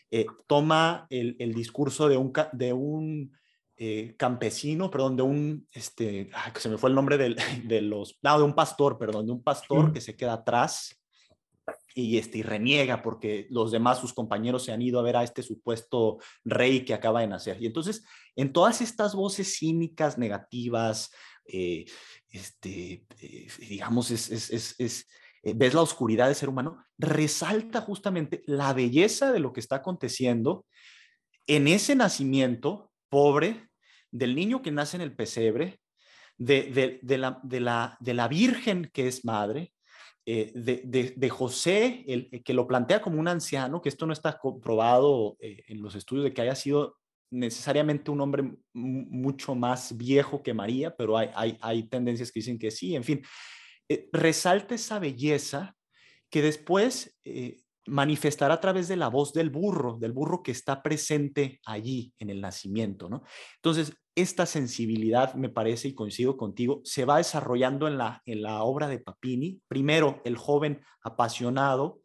[0.09, 3.31] Eh, toma el, discurso de un, de un
[3.77, 7.17] eh, campesino, perdón, de un, este, se me fue el nombre
[7.63, 11.00] de los, no, de un pastor, perdón, de un pastor que se queda atrás
[11.95, 15.43] y, este, reniega porque los demás, sus compañeros, se han ido a ver a este
[15.43, 17.61] supuesto rey que acaba de nacer.
[17.61, 18.03] Y entonces,
[18.35, 21.11] en todas estas voces cínicas, negativas,
[21.45, 21.85] eh,
[22.29, 25.07] este, eh, digamos, es, es, es,
[25.43, 29.77] eh, ves la oscuridad del ser humano, resalta justamente la belleza de lo que está
[29.77, 30.65] aconteciendo
[31.47, 33.69] en ese nacimiento pobre
[34.11, 35.79] del niño que nace en el pesebre,
[36.37, 39.73] de, de, la, de, la, de la Virgen que es madre,
[40.25, 44.37] eh, de, José, el, eh, que lo plantea como un anciano, que esto no está
[44.37, 46.97] comprobado eh, en los estudios de que haya sido
[47.31, 52.59] necesariamente un hombre mucho más viejo que María, pero hay, hay, hay tendencias que dicen
[52.59, 53.21] que sí, en fin,
[54.11, 55.75] resalta esa belleza
[56.29, 57.17] que después
[57.87, 62.29] manifestará a través de la voz del burro, del burro que está presente allí en
[62.29, 63.23] el nacimiento, ¿no?
[63.55, 68.63] Entonces, esta sensibilidad, me parece, y coincido contigo, se va desarrollando en la, en la
[68.63, 69.61] obra de Papini.
[69.67, 72.01] Primero, el joven apasionado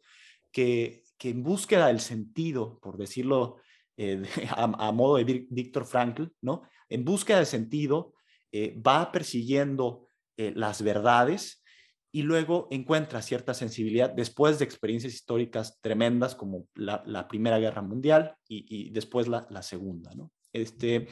[0.51, 3.57] que, que en búsqueda del sentido, por decirlo
[3.97, 4.23] eh,
[4.55, 6.63] a, modo de Víctor Frankl, ¿no?
[6.89, 8.13] En búsqueda de sentido,
[8.51, 11.63] eh, va persiguiendo eh, las verdades
[12.11, 18.35] y luego encuentra cierta sensibilidad después de experiencias históricas tremendas como la, Primera Guerra Mundial
[18.47, 20.11] y, después la, la, Segunda.
[20.15, 20.31] ¿no?
[20.53, 21.07] Este,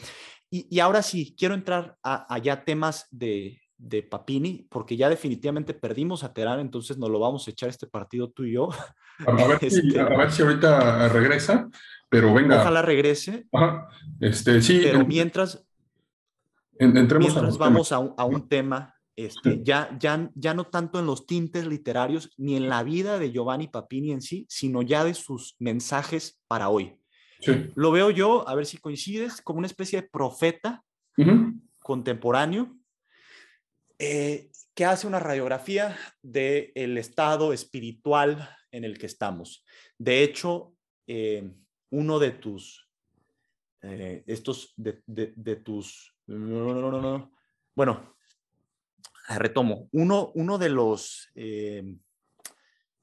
[0.49, 6.23] y, ahora sí, quiero entrar a, allá temas de, de, Papini, porque ya definitivamente perdimos
[6.23, 8.69] a Terán, entonces nos lo vamos a echar este partido tú y yo.
[9.25, 11.69] A ver, si, este a ver si ahorita regresa,
[12.10, 12.62] pero venga.
[12.62, 13.47] Ojalá regrese.
[13.51, 13.89] Ajá.
[14.19, 14.81] Este, sí.
[14.84, 15.65] Pero mientras,
[16.77, 21.25] entremos mientras vamos a a un tema este, ya, ya, ya no tanto en los
[21.25, 25.55] tintes literarios ni en la vida de Giovanni Papini en sí, sino ya de sus
[25.58, 26.99] mensajes para hoy.
[27.75, 30.84] Lo veo yo, a ver si coincides, como una especie de profeta
[31.81, 32.75] contemporáneo
[33.99, 39.63] eh, que hace una radiografía del estado espiritual en el que estamos.
[39.97, 40.75] De hecho,
[41.08, 41.49] eh,
[41.91, 42.89] uno de tus,
[43.81, 47.31] eh, estos, de, de, tus, no, no, no, no,
[47.73, 48.17] bueno,
[49.29, 51.29] retomo, uno, uno de los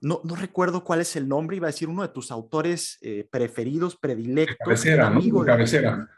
[0.02, 3.24] no, no, recuerdo cuál es el nombre, iba a decir uno de tus autores eh,
[3.30, 4.58] preferidos, predilectos.
[4.58, 6.10] De cabecera, amigo De cabecera.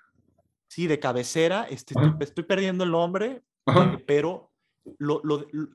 [0.66, 1.66] Sí, de cabecera.
[1.68, 4.50] Este, estoy, perdiendo el nombre, eh, pero
[4.98, 5.20] lo,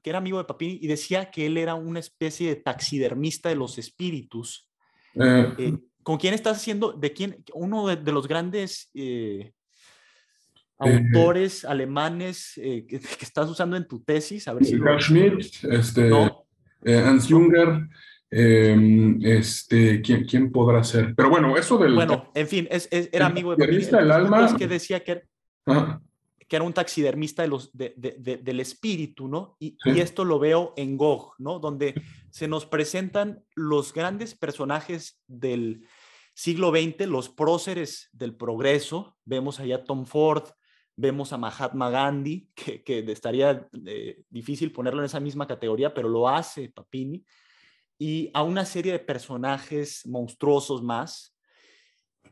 [0.02, 3.56] que era amigo de Papini y decía que él era una especie de taxidermista de
[3.56, 4.68] los espíritus.
[5.14, 5.78] Eh.
[6.02, 6.94] ¿Con quién estás haciendo?
[6.94, 7.46] ¿De quién?
[7.54, 8.92] Uno de, los grandes
[10.80, 14.48] autores alemanes que, que, estás usando en tu tesis.
[14.48, 15.64] A ver si Carl Schmitt,
[16.82, 17.88] este, Hans Junger,
[18.30, 21.14] em, este, ¿quién, ¿quién, podrá ser?
[21.16, 21.94] Pero bueno, eso del...
[21.94, 23.68] Bueno, en fin, es, es, era amigo de...
[23.68, 24.56] del alma...
[24.58, 25.24] que decía que...
[25.66, 26.02] Era,
[26.48, 29.56] que era un taxidermista de los, de, de, del espíritu, ¿no?
[29.60, 31.60] Y, y, esto lo veo en Gog, ¿no?
[31.60, 31.94] Donde
[32.32, 35.86] se nos presentan los grandes personajes del
[36.34, 39.16] siglo XX, los próceres del progreso.
[39.26, 40.44] Vemos allá a Tom Ford,
[41.00, 46.28] vemos a Mahatma Gandhi, que, estaría eh, difícil ponerlo en esa misma categoría, pero lo
[46.28, 47.26] hace Papini,
[47.98, 51.38] y a una serie de personajes monstruosos más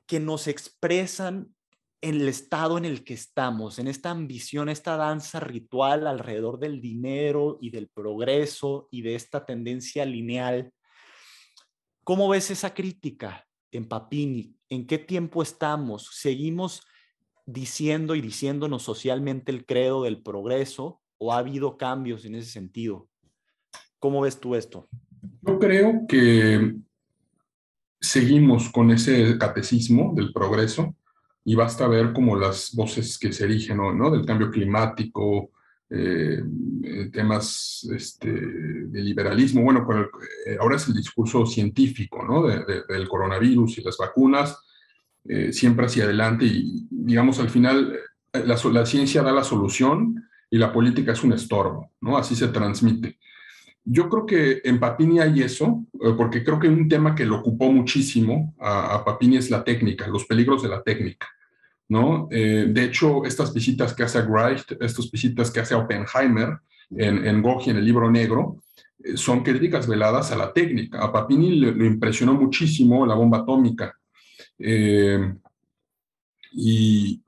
[0.06, 1.54] que nos expresan
[2.02, 6.80] en el estado en el que estamos, en esta ambición, esta danza ritual alrededor del
[6.80, 10.72] dinero y del progreso y de esta tendencia lineal.
[12.04, 14.56] ¿Cómo ves esa crítica en Papini?
[14.70, 16.10] ¿En qué tiempo estamos?
[16.14, 16.84] ¿Seguimos
[17.48, 23.08] diciendo y diciéndonos socialmente el credo del progreso o ha habido cambios en ese sentido?
[23.98, 24.88] ¿Cómo ves tú esto?
[25.42, 26.76] Yo creo que
[28.00, 30.96] seguimos con ese catecismo del progreso
[31.44, 34.12] y basta ver como las voces que se erigen ¿no?
[34.12, 35.52] del cambio climático,
[35.90, 36.44] eh,
[36.84, 39.64] eh, temas este, de liberalismo.
[39.64, 39.88] Bueno,
[40.46, 42.46] eh, ahora es el discurso científico ¿no?
[42.46, 44.60] del coronavirus y las vacunas,
[45.52, 47.98] siempre hacia adelante y, digamos, al final
[48.34, 52.18] la, la, ciencia da la solución y la política es un estorbo, ¿no?
[52.18, 53.18] Así se transmite.
[53.84, 55.86] Yo creo que en Papini hay eso,
[56.18, 60.08] porque creo que un tema que lo ocupó muchísimo a, a Papini es la técnica,
[60.08, 61.28] los peligros de la técnica.
[61.90, 62.28] ¿no?
[62.32, 66.58] Eh, de hecho, estas visitas que hace Wright, estas visitas que hace Oppenheimer
[66.92, 68.58] en, en Gogi, en el libro negro,
[69.04, 71.02] eh, son críticas veladas a la técnica.
[71.02, 73.97] A Papini le, impresionó muchísimo la bomba atómica.
[74.60, 75.34] Eh,
[76.54, 77.22] y,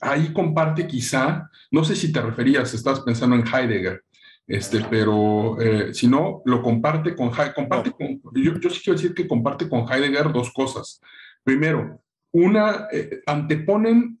[0.00, 4.04] ahí comparte quizá, no sé si te referías, estás pensando en Heidegger,
[4.46, 5.56] este, pero
[5.92, 9.90] si no, lo comparte con, comparte con yo, yo, sí quiero decir que comparte con
[9.90, 11.00] Heidegger dos cosas.
[11.42, 14.18] Primero, una, eh, anteponen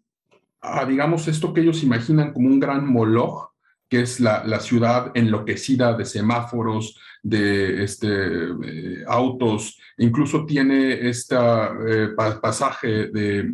[0.60, 3.53] a, digamos, esto que ellos imaginan como un gran Moloch,
[3.94, 11.36] que es la, ciudad enloquecida de semáforos, de este, eh, autos, incluso tiene este
[12.16, 13.52] pasaje de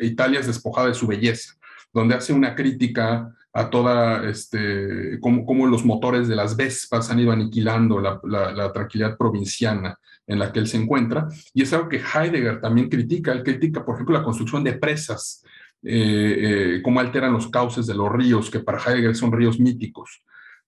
[0.00, 1.54] Italia es despojada de su belleza,
[1.92, 7.32] donde hace una crítica a toda, este, cómo, los motores de las Vespas han ido
[7.32, 12.00] aniquilando la, la tranquilidad provinciana en la que él se encuentra, y es algo que
[12.00, 13.32] Heidegger también critica.
[13.32, 15.44] Él critica, por ejemplo, la construcción de presas,
[15.88, 20.24] eh, eh, cómo alteran los cauces de los ríos, que para Heidegger son ríos míticos.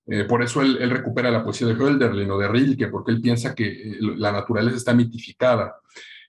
[0.06, 3.52] Eh, por eso él, recupera la poesía de Hölderlin o de Rilke, porque él piensa
[3.52, 5.74] que la naturaleza está mitificada.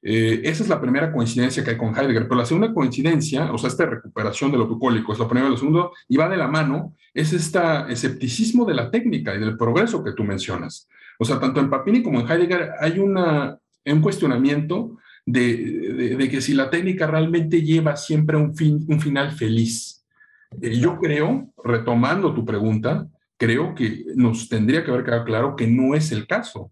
[0.01, 3.69] esa es la primera coincidencia que hay con Heidegger, pero la segunda coincidencia, o sea,
[3.69, 5.49] esta recuperación de lo bucólico, es lo primero.
[5.49, 9.55] Lo segundo, y va de la mano, es este escepticismo de la técnica y del
[9.55, 10.89] progreso que tú mencionas.
[11.19, 14.97] O sea, tanto en Papini como en Heidegger hay una, un cuestionamiento
[15.31, 20.05] de, de, que si la técnica realmente lleva siempre un, fin, un final feliz.
[20.61, 25.67] Eh, yo creo, retomando tu pregunta, creo que nos tendría que haber quedado claro que
[25.67, 26.71] no es el caso.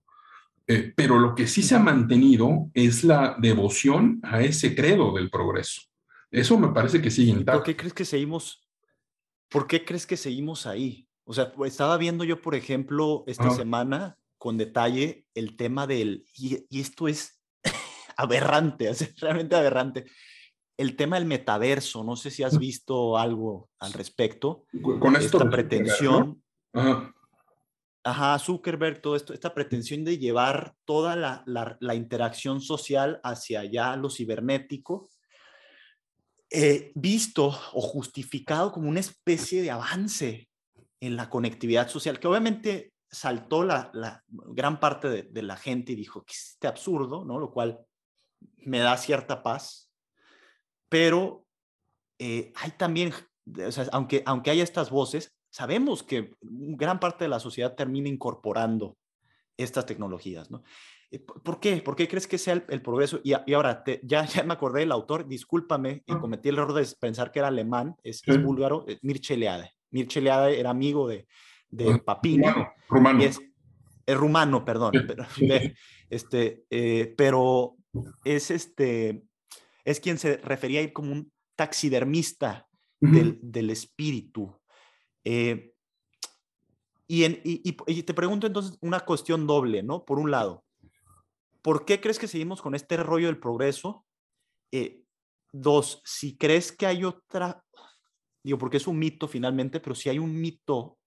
[0.65, 5.29] Eh, pero lo que sí se ha mantenido es la devoción a ese credo del
[5.29, 5.81] progreso.
[6.29, 7.59] Eso me parece que sigue intacto.
[7.59, 8.67] ¿Por qué crees que seguimos?
[9.49, 11.07] ¿Por qué crees que seguimos ahí?
[11.23, 16.65] O sea, estaba viendo yo, por ejemplo, esta semana con detalle el tema del, y,
[16.79, 17.36] esto es
[18.17, 20.05] aberrante, es realmente aberrante,
[20.77, 24.65] el tema del metaverso, no sé si has visto algo al respecto.
[24.81, 26.43] Con esto esta pretensión.
[26.73, 28.39] Ajá.
[28.39, 34.09] Zuckerberg, todo esto, esta pretensión de llevar toda la, la, interacción social hacia allá, lo
[34.09, 35.09] cibernético,
[36.49, 40.47] eh, visto o justificado como una especie de avance
[41.01, 43.91] en la conectividad social, que obviamente saltó la,
[44.27, 47.39] gran parte de, la gente y dijo que es este absurdo, ¿no?
[47.39, 47.79] Lo cual
[48.57, 49.91] me da cierta paz.
[50.89, 51.45] Pero
[52.19, 53.13] eh, hay también,
[53.91, 58.97] aunque, aunque haya estas voces, sabemos que gran parte de la sociedad termina incorporando
[59.57, 60.63] estas tecnologías, ¿no?
[61.09, 61.77] Eh, ¿Por qué?
[61.77, 63.19] ¿Por qué crees que sea el, progreso?
[63.23, 67.31] Y, ahora, ya, ya me acordé del autor, discúlpame, y cometí el error de pensar
[67.31, 69.71] que era alemán, es, búlgaro, Mircea Eliade.
[69.91, 71.27] Mircea Eliade era amigo de,
[71.69, 72.47] de Papini.
[72.89, 73.23] Rumano.
[73.23, 73.39] Es,
[74.07, 74.91] rumano, perdón.
[75.07, 75.25] Pero,
[76.09, 77.76] este, eh, pero
[78.23, 79.23] es, este,
[79.85, 82.67] es quien se refería a ir como un taxidermista
[82.99, 84.55] del, del, espíritu.
[85.23, 85.73] Eh,
[87.07, 90.03] y, en, y, y, te pregunto entonces una cuestión doble, ¿no?
[90.03, 90.65] Por un lado,
[91.61, 94.05] ¿por qué crees que seguimos con este rollo del progreso?
[94.71, 95.03] Eh,
[95.53, 97.63] Dos, si crees que hay otra,
[98.43, 100.97] digo, porque es un mito finalmente, pero si hay un mito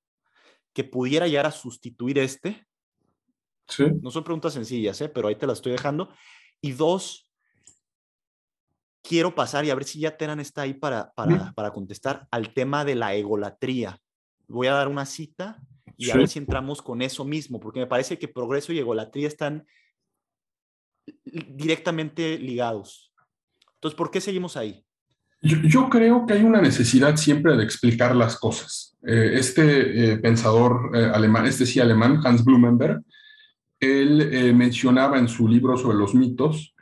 [0.73, 2.67] que pudiera llegar a sustituir este,
[3.69, 3.85] Sí.
[4.03, 5.09] no son preguntas sencillas, ¿eh?
[5.09, 6.13] pero ahí te las estoy dejando.
[6.61, 7.31] Y dos,
[9.03, 12.53] quiero pasar y a ver si ya Teran está ahí para, para, para contestar al
[12.53, 13.99] tema de la egolatría.
[14.49, 15.61] Voy a dar una cita
[15.97, 19.29] y a ver si entramos con eso mismo, porque me parece que progreso y egolatría
[19.29, 19.67] están
[21.25, 23.13] directamente ligados.
[23.75, 24.85] Entonces, ¿por qué seguimos ahí?
[25.43, 28.97] Yo, yo creo que hay una necesidad siempre de explicar las cosas.
[29.07, 33.03] Eh, este eh, pensador eh, alemán, este sí alemán, Hans Blumenberg,
[33.81, 36.75] él eh, mencionaba en su libro sobre los mitos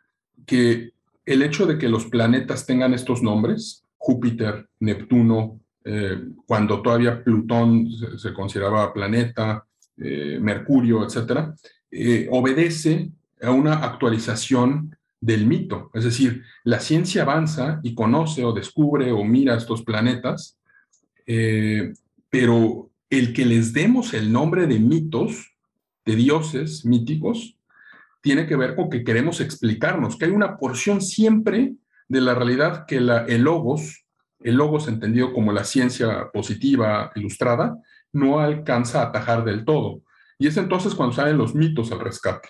[0.45, 0.91] que
[1.25, 7.89] el hecho de que los planetas tengan estos nombres, Júpiter, Neptuno, eh, cuando todavía Plutón
[8.19, 9.65] se, consideraba planeta,
[9.97, 11.55] eh, Mercurio, etcétera,
[12.31, 15.91] obedece a una actualización del mito.
[15.95, 20.59] Es decir, la ciencia avanza y conoce o descubre o mira estos planetas,
[22.31, 25.58] pero el que les demos el nombre de mitos,
[26.09, 27.59] de dioses míticos,
[28.23, 31.75] tiene que ver con que queremos explicarnos, que hay una porción siempre
[32.09, 34.07] de la realidad que la, el logos,
[34.41, 37.77] el logos entendido como la ciencia positiva ilustrada,
[38.11, 40.01] no alcanza a atajar del todo.
[40.39, 42.49] Y es entonces cuando salen los mitos al rescate.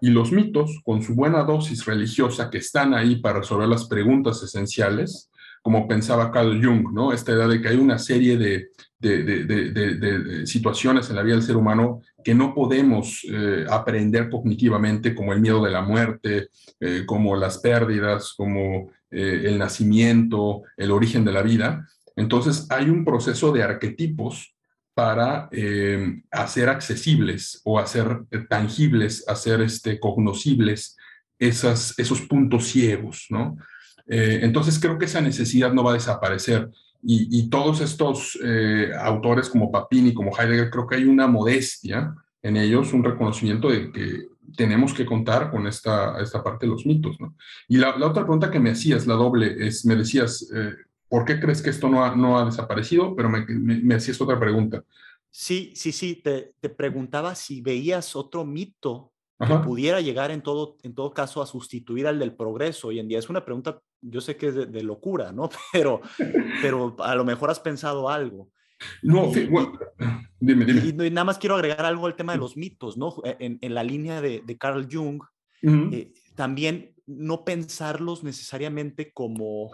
[0.00, 4.42] Y los mitos, con su buena dosis religiosa, que están ahí para resolver las preguntas
[4.42, 5.30] esenciales,
[5.62, 7.12] como pensaba Carl Jung, ¿no?
[7.12, 11.44] Esta idea de que hay una serie de, de, de, situaciones en la vida del
[11.44, 16.48] ser humano que no podemos eh, aprender cognitivamente, como el miedo de la muerte,
[16.80, 21.86] eh, como las pérdidas, como eh, el nacimiento, el origen de la vida.
[22.16, 24.54] Entonces hay un proceso de arquetipos
[24.94, 25.48] para
[26.30, 30.98] hacer accesibles o hacer tangibles, hacer este, cognoscibles
[31.38, 33.56] esos puntos ciegos, ¿no?
[34.06, 36.68] Entonces creo que esa necesidad no va a desaparecer.
[37.02, 42.14] Y, y todos estos eh, autores como Papini, como Heidegger, creo que hay una modestia
[42.42, 46.86] en ellos, un reconocimiento de que tenemos que contar con esta, esta parte de los
[46.86, 47.36] mitos, ¿no?
[47.68, 50.74] Y la, la otra pregunta que me hacías, la doble, es, me decías, eh,
[51.08, 53.14] ¿por qué crees que esto no ha, no ha desaparecido?
[53.16, 54.84] Pero me, me, me hacías otra pregunta.
[55.30, 59.11] Sí, sí, sí, te, te preguntaba si veías otro mito
[59.46, 63.08] que pudiera llegar en todo, en todo caso a sustituir al del progreso hoy en
[63.08, 63.18] día.
[63.18, 65.48] Es una pregunta, yo sé que es de, de locura, ¿no?
[65.72, 66.00] Pero,
[66.60, 68.50] pero a lo mejor has pensado algo.
[69.02, 69.72] No, Y- bueno,
[70.40, 70.80] dime, dime.
[70.84, 73.16] Y, y nada más quiero agregar algo al tema de los mitos, ¿no?
[73.24, 75.22] En, en la línea de, de Carl Jung,
[75.62, 75.94] Ujú.
[75.94, 79.70] eh, también no pensarlos necesariamente como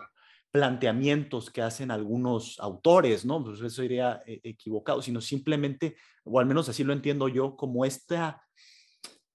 [0.51, 3.45] planteamientos que hacen algunos autores, ¿no?
[3.45, 7.85] Pues eso iría eh, equivocado, sino simplemente, o al menos así lo entiendo yo, como
[7.85, 8.43] esta,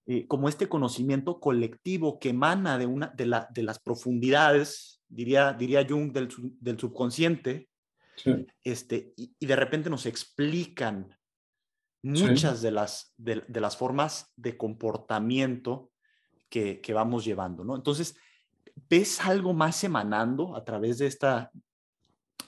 [0.06, 5.54] eh, como este conocimiento colectivo que emana de, una, de, la, de las profundidades, diría,
[5.54, 6.30] diría Jung, del,
[6.60, 7.70] del subconsciente,
[8.16, 8.46] Sí.
[8.64, 11.10] este, y, y de repente nos explican
[12.04, 12.10] Sí.
[12.28, 15.90] muchas de, las, de, de las formas de comportamiento
[16.50, 17.76] que, que vamos llevando, ¿no?
[17.76, 18.16] Entonces,
[18.90, 21.50] ¿ves algo más emanando a través de esta,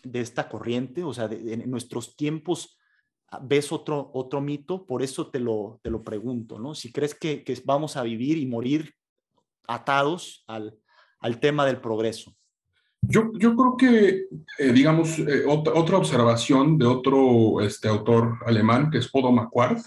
[0.03, 1.03] de esta corriente?
[1.03, 2.77] O sea, de- de- en nuestros tiempos,
[3.41, 4.86] ¿ves otro, otro mito?
[4.86, 6.76] Por eso te lo, te lo pregunto, ¿no?
[6.76, 8.93] Si crees que, que vamos a vivir y morir
[9.67, 10.76] atados al,
[11.19, 12.36] al tema del progreso.
[13.01, 14.26] Yo, yo creo que,
[14.59, 19.80] eh, digamos, eh, otra, otra observación de otro este, autor alemán, que es Odo Macquart,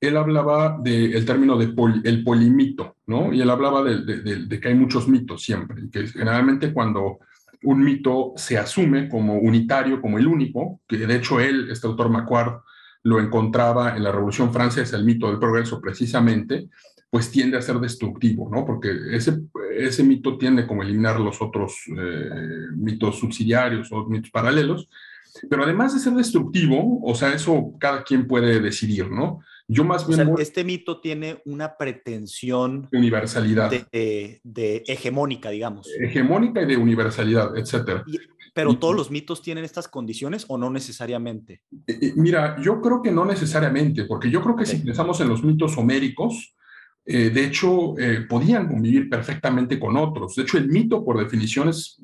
[0.00, 1.72] él hablaba del término de
[2.04, 3.32] el polimito, ¿no?
[3.32, 7.18] Y él hablaba de, de- de- de que hay muchos mitos siempre, que generalmente cuando
[7.64, 12.08] un mito se asume como unitario, como el único, que de hecho él, este autor
[12.08, 12.62] Macquart,
[13.04, 16.68] lo encontraba en la Revolución Francesa, el mito del progreso precisamente,
[17.10, 18.64] pues tiende a ser destructivo, ¿no?
[18.64, 19.42] Porque ese,
[19.76, 22.30] ese mito tiende como a eliminar los otros eh,
[22.74, 24.88] mitos subsidiarios o mitos paralelos,
[25.48, 29.40] pero además de ser destructivo, o sea, eso cada quien puede decidir, ¿no?
[29.68, 35.50] Yo más O bien sea, este mito tiene una pretensión universalidad, de, de- de hegemónica,
[35.50, 35.88] digamos.
[36.00, 38.04] hegemónica y de universalidad, etcétera.
[38.54, 41.62] Pero y- todos los mitos tienen estas condiciones o no necesariamente.
[41.86, 45.28] Eh, eh, Mira, yo creo que no necesariamente, porque yo creo que si pensamos en
[45.28, 46.54] los mitos homéricos,
[47.06, 50.34] eh, de hecho, eh, podían convivir perfectamente con otros.
[50.36, 51.98] De hecho, el mito, por definición, es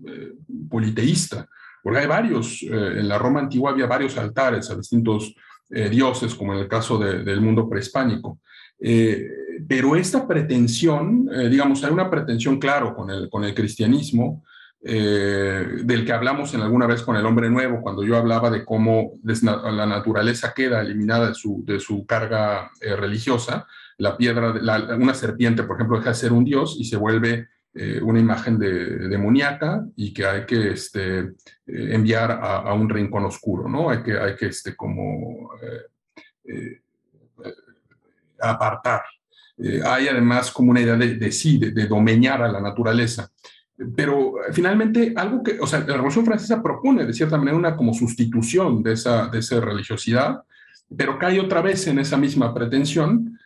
[0.71, 1.49] politeísta,
[1.89, 2.67] porque hay varios, eh,
[3.01, 5.35] en la Roma antigua había varios altares a distintos
[5.71, 8.41] eh, dioses, como en el caso de- del mundo prehispánico.
[8.79, 9.27] Eh,
[9.67, 14.45] pero esta pretensión, digamos, hay una pretensión, claro, con el, con el cristianismo,
[14.83, 19.13] del que hablamos en alguna vez con el hombre nuevo, cuando yo hablaba de cómo
[19.25, 23.67] la naturaleza queda eliminada de su, de su carga religiosa,
[23.97, 27.49] la piedra, la- una serpiente, por ejemplo, deja de ser un dios y se vuelve
[27.75, 31.33] eh, una imagen de, demoníaca y que hay que este,
[31.67, 33.91] enviar a, un rincón oscuro, ¿no?
[33.91, 35.51] Hay que, hay que este, como
[38.41, 39.03] apartar.
[39.85, 43.31] hay además como una idea de, de sí, de, de domeñar a la naturaleza.
[43.95, 47.95] Pero finalmente, algo que, o sea, la Revolución Francesa propone de cierta manera una como
[47.95, 50.43] sustitución de esa, de esa religiosidad,
[50.97, 53.39] pero cae otra vez en esa misma pretensión.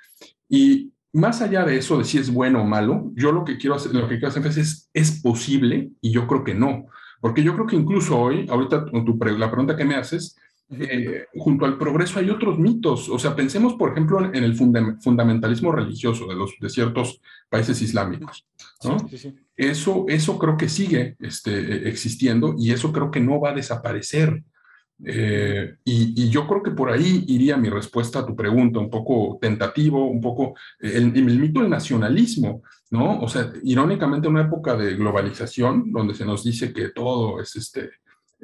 [0.48, 3.76] Y más allá de eso, de si es bueno o malo, yo lo que quiero
[3.76, 5.90] hacer, lo que quiero hacer es, ¿es posible?
[6.00, 6.86] Y yo creo que no.
[7.20, 10.36] Porque yo creo que incluso hoy, ahorita tu, la pregunta que me haces,
[10.70, 13.08] eh, junto al progreso hay otros mitos.
[13.08, 18.46] O sea, pensemos, por ejemplo, en el fundamentalismo religioso de, los, de ciertos países islámicos.
[19.54, 24.42] Eso, eso creo que sigue este, existiendo y eso creo que no va a desaparecer.
[25.04, 29.38] Eh, y, yo creo que por ahí iría mi respuesta a tu pregunta, un poco
[29.40, 33.20] tentativo, un poco el, el, mito del nacionalismo, ¿no?
[33.20, 37.56] O sea, irónicamente en una época de globalización, donde se nos dice que todo es
[37.56, 37.90] este,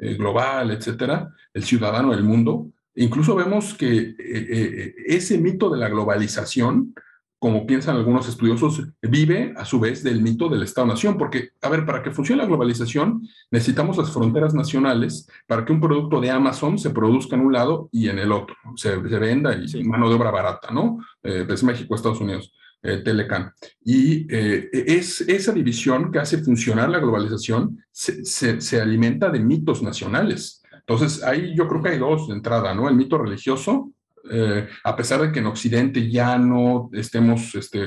[0.01, 2.71] eh, global, etcétera, el ciudadano del mundo.
[2.95, 6.95] Incluso vemos que eh, eh, ese mito de la globalización,
[7.39, 11.85] como piensan algunos estudiosos, vive a su vez del mito del Estado-Nación, porque, a ver,
[11.85, 16.77] para que funcione la globalización necesitamos las fronteras nacionales para que un producto de Amazon
[16.77, 20.31] se produzca en un lado y en el otro, se, venda y mano de obra
[20.31, 20.99] barata, ¿no?
[21.23, 22.53] es México, Estados Unidos.
[22.81, 23.51] Eh, Telecan.
[23.83, 29.83] Y eh, es esa división que hace funcionar la globalización se, se, alimenta de mitos
[29.83, 30.63] nacionales.
[30.71, 32.87] Entonces, ahí yo creo que hay dos de entrada, ¿no?
[32.87, 33.91] El mito religioso,
[34.31, 37.85] eh, a pesar de que en Occidente ya no estemos, este,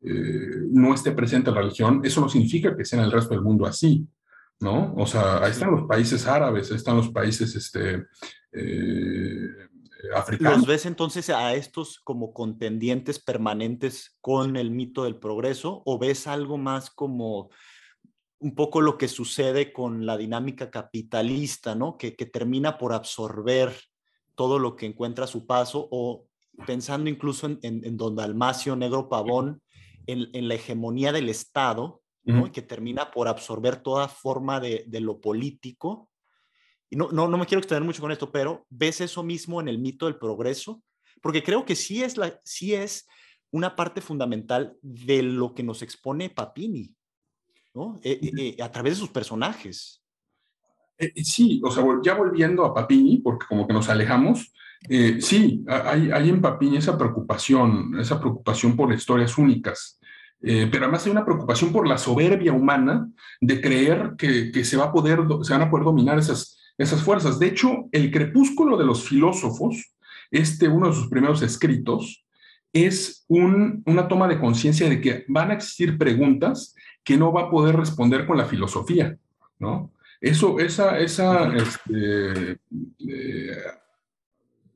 [0.00, 3.66] no esté presente la religión, eso no significa que sea en el resto del mundo
[3.66, 4.06] así,
[4.60, 4.94] ¿no?
[4.96, 8.04] O sea, ahí están los países árabes, ahí están los países, este,
[10.38, 16.26] ¿Los ves entonces a estos como contendientes permanentes con el mito del progreso o ves
[16.26, 17.50] algo más como
[18.40, 21.96] un poco lo que sucede con la dinámica capitalista, ¿no?
[21.98, 23.74] Que, termina por absorber
[24.38, 26.26] todo lo que encuentra a su paso o
[26.66, 29.60] pensando incluso en, en, Don Dalmacio Negro Pavón,
[30.06, 32.50] en, la hegemonía del Estado, ¿no?
[32.50, 36.08] que termina por absorber toda forma de, de lo político
[36.90, 39.68] y no, no, no me quiero extender mucho con esto, pero ¿ves eso mismo en
[39.68, 40.82] el mito del progreso?
[41.20, 43.06] Porque creo que sí es, la, sí es
[43.50, 46.94] una parte fundamental de lo que nos expone Papini,
[47.74, 48.00] ¿no?
[48.02, 50.02] Eh, eh, eh, a través de sus personajes.
[51.22, 54.52] Sí, o sea, ya volviendo a Papini, porque como que nos alejamos,
[55.20, 59.98] sí, hay, hay, en Papini esa preocupación, esa preocupación por historias únicas.
[60.40, 63.08] pero además hay una preocupación por la soberbia humana
[63.40, 67.02] de creer que, que, se, va a poder, se van a poder dominar esas, esas
[67.02, 67.38] fuerzas.
[67.38, 69.94] De hecho, el crepúsculo de los filósofos,
[70.30, 72.24] este, uno de sus primeros escritos,
[72.72, 77.50] es una toma de conciencia de que van a existir preguntas que no va a
[77.50, 79.16] poder responder con la filosofía,
[79.58, 79.90] ¿no?
[80.20, 82.58] Eso, esa, esa, este,
[82.98, 83.56] eh,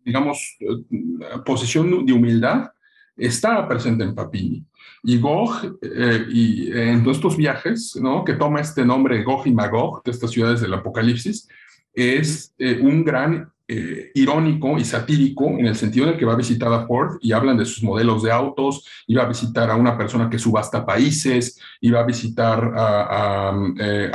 [0.04, 2.70] digamos, eh, posición de humildad
[3.16, 4.64] está presente en Papini.
[5.04, 8.24] Y Gog, eh, y en todos estos viajes, ¿no?
[8.24, 11.48] que toma este nombre Gog y Magog, de estas ciudades del Apocalipsis,
[11.92, 16.36] es eh, un gran eh, irónico y satírico en el sentido de que va a
[16.36, 19.76] visitar a Ford y hablan de sus modelos de autos, y va a visitar a
[19.76, 24.10] una persona que subasta países, y va a visitar a, a, eh,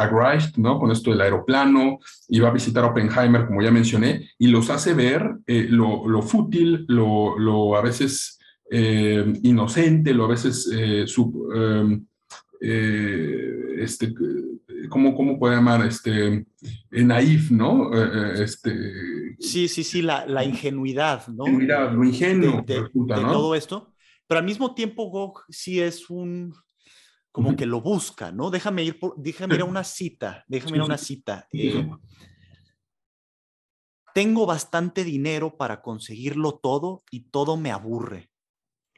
[0.57, 0.79] ¿no?
[0.79, 4.69] Con esto del aeroplano, y va a visitar a Oppenheimer, como ya mencioné, y los
[4.69, 8.39] hace ver lo, lo, fútil, lo, lo, a veces
[8.69, 10.69] inocente, lo a veces
[11.05, 11.33] sub,
[12.59, 14.13] este,
[14.89, 15.85] ¿cómo, cómo puede llamar?
[15.85, 16.45] Este,
[16.91, 17.93] eh, naif, ¿no?
[17.93, 21.45] Eh, eh, este, sí, sí, sí, la, la ingenuidad, ¿no?
[21.47, 23.31] Ingenuidad, lo ingenuo de, resulta, ¿no?
[23.31, 23.93] todo esto.
[24.27, 26.53] Pero al mismo tiempo, Gog sí es un,
[27.31, 28.49] como que lo busca, ¿no?
[28.49, 31.47] Déjame ir, por, déjame ir a una cita, déjame ir a una cita.
[34.13, 38.29] tengo bastante dinero para conseguirlo todo y todo me aburre.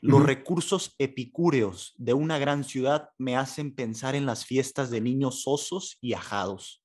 [0.01, 5.43] Los recursos epicúreos de una gran ciudad me hacen pensar en las fiestas de niños
[5.45, 6.81] osos y ajados.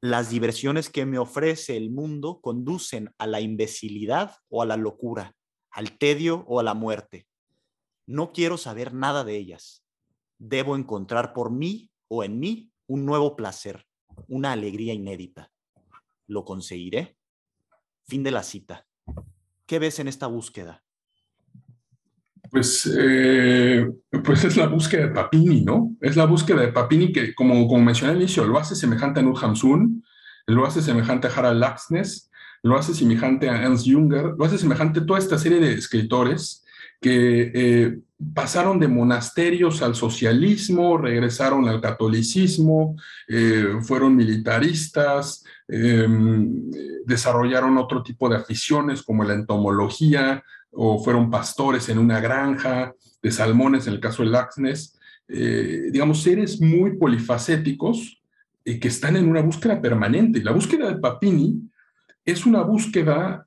[0.00, 5.34] Las diversiones que me ofrece el mundo conducen a la imbecilidad o a la locura,
[5.70, 7.26] al tedio o a la muerte.
[8.06, 9.84] No quiero saber nada de ellas.
[10.38, 13.84] Debo encontrar por mí o en mí un nuevo placer,
[14.28, 15.50] una alegría inédita.
[16.28, 17.16] ¿Lo conseguiré?
[18.04, 18.86] Fin de la cita.
[19.66, 20.85] ¿Qué ves en esta búsqueda?
[22.56, 23.86] Pues, eh,
[24.24, 25.94] pues es la búsqueda de Papini, ¿no?
[26.00, 29.22] Es la búsqueda de Papini que, como, como mencioné al inicio, lo hace semejante a
[29.22, 30.02] Nur Hamsun,
[30.46, 32.30] lo hace semejante a Harald Laxness,
[32.62, 36.64] lo hace semejante a Ernst Junger, lo hace semejante a toda esta serie de escritores
[36.98, 37.98] que eh,
[38.32, 42.96] pasaron de monasterios al socialismo, regresaron al catolicismo,
[43.28, 46.70] eh, fueron militaristas, em,
[47.04, 50.42] desarrollaron otro tipo de aficiones como la entomología
[50.72, 54.98] o fueron pastores en una granja de salmones en el caso de Laxness.
[55.28, 58.22] Eh, digamos, seres muy polifacéticos
[58.64, 60.42] y que están en una búsqueda permanente.
[60.42, 61.60] La búsqueda de Papini
[62.24, 63.44] es una búsqueda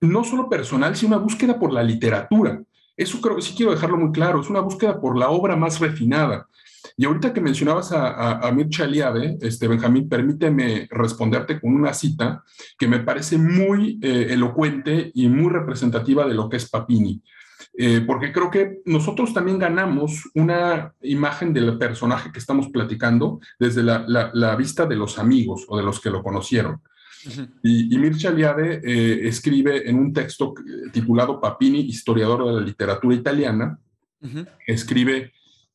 [0.00, 2.62] no solo personal, sino una búsqueda por la literatura.
[2.96, 6.48] Eso creo sí quiero dejarlo muy claro, es una búsqueda por la obra más refinada.
[6.96, 12.44] Y ahorita que mencionabas a, a, Mircea Eliade, este, Benjamín, permíteme responderte con una cita
[12.78, 17.22] que me parece muy eh, elocuente y muy representativa de lo que es Papini.
[17.78, 23.82] Eh, porque creo que nosotros también ganamos una imagen del personaje que estamos platicando desde
[23.82, 26.80] la, la vista de los amigos o de los que lo conocieron.
[27.62, 30.54] Y, y Mircea Eliade eh, escribe en un texto
[30.92, 33.78] titulado Papini, historiador de la literatura italiana,
[34.66, 35.32] escribe,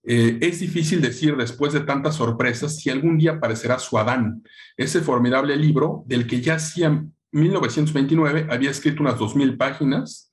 [0.08, 4.44] eh, es difícil decir después de tantas sorpresas si algún día aparecerá su Adán,
[4.78, 10.32] ese formidable libro del que ya hacía 1929 había escrito unas 2.000 páginas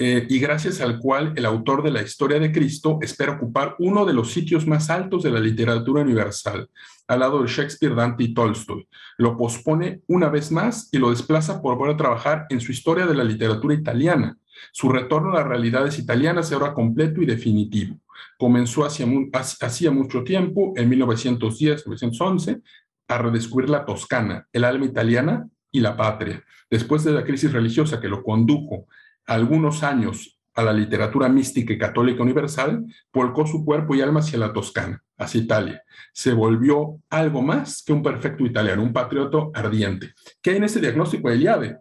[0.00, 4.04] eh, y gracias al cual el autor de la historia de Cristo espera ocupar uno
[4.04, 6.68] de los sitios más altos de la literatura universal,
[7.08, 8.88] al lado de Shakespeare, Dante y Tolstoy.
[9.16, 13.06] Lo pospone una vez más y lo desplaza por volver a trabajar en su historia
[13.06, 14.36] de la literatura italiana.
[14.72, 17.98] Su retorno a las realidades italianas ahora completo y definitivo.
[18.38, 22.62] Comenzó hacía mucho tiempo, en 1910-1911,
[23.08, 26.42] a redescubrir la Toscana, el alma italiana y la patria.
[26.70, 28.86] Después de la crisis religiosa que lo condujo
[29.26, 34.40] algunos años a la literatura mística y católica universal, volcó su cuerpo y alma hacia
[34.40, 35.82] la Toscana, hacia Italia.
[36.12, 40.14] Se volvió algo más que un perfecto italiano, un patriota ardiente.
[40.42, 41.78] ¿Qué hay en ese diagnóstico de Eliade?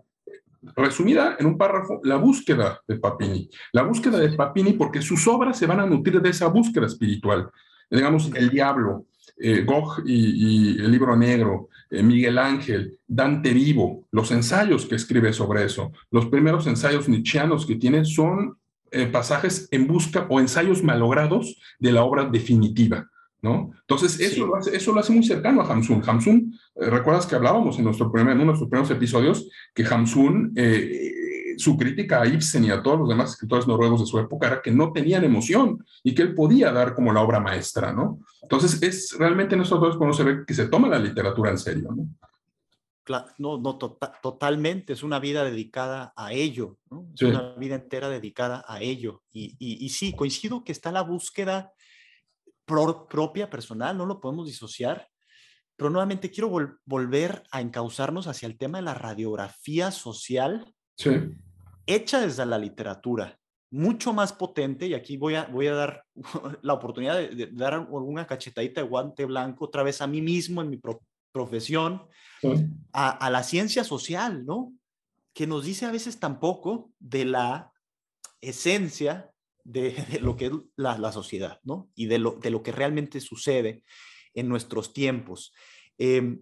[0.76, 3.50] Resumida en un párrafo, la búsqueda de Papini.
[3.72, 7.50] La búsqueda de Papini porque sus obras se van a nutrir de esa búsqueda espiritual.
[7.90, 9.06] Digamos, El Diablo,
[9.38, 15.32] eh, Gog y, el libro negro, eh, Miguel Ángel, Dante Vivo, los ensayos que escribe
[15.32, 18.58] sobre eso, los primeros ensayos nietzscheanos que tiene son
[18.92, 23.08] eh, pasajes en busca o ensayos malogrados de la obra definitiva.
[23.42, 23.72] ¿No?
[23.82, 26.02] Entonces, eso, lo hace, eso lo hace muy cercano a Hamsun.
[26.06, 30.54] Hamsun, recuerdas que hablábamos en, nuestro primer, en uno de nuestros primeros episodios que Hamsun
[31.58, 34.62] su crítica a Ibsen y a todos los demás escritores noruegos de su época era
[34.62, 38.20] que no tenían emoción y que él podía dar como la obra maestra, ¿no?
[38.42, 41.58] Entonces, es realmente en estos dos cuando se ve que se toma la literatura en
[41.58, 42.08] serio, ¿no?
[43.38, 47.08] no, no tota-, totalmente, es una vida dedicada a ello, ¿no?
[47.16, 49.24] es una vida entera dedicada a ello.
[49.32, 51.72] Y, y, sí, coincido que está la búsqueda
[52.68, 55.08] propia, personal, no lo podemos disociar,
[55.76, 56.52] pero nuevamente quiero
[56.86, 61.12] volver a encauzarnos hacia el tema de la radiografía social sí.
[61.86, 63.40] hecha desde la literatura,
[63.72, 66.04] mucho más potente, y aquí voy a, voy a dar
[66.62, 70.70] la oportunidad de, dar alguna cachetadita de guante blanco otra vez a mí mismo en
[70.70, 70.80] mi
[71.32, 72.06] profesión,
[72.92, 74.74] a, la ciencia social, ¿no?
[75.34, 77.72] Que nos dice a veces tampoco de la
[78.42, 79.32] esencia
[80.12, 81.90] de, lo que es la, sociedad, ¿no?
[81.94, 83.84] Y de lo, de lo que realmente sucede
[84.34, 85.54] en nuestros tiempos.
[85.98, 86.40] Em,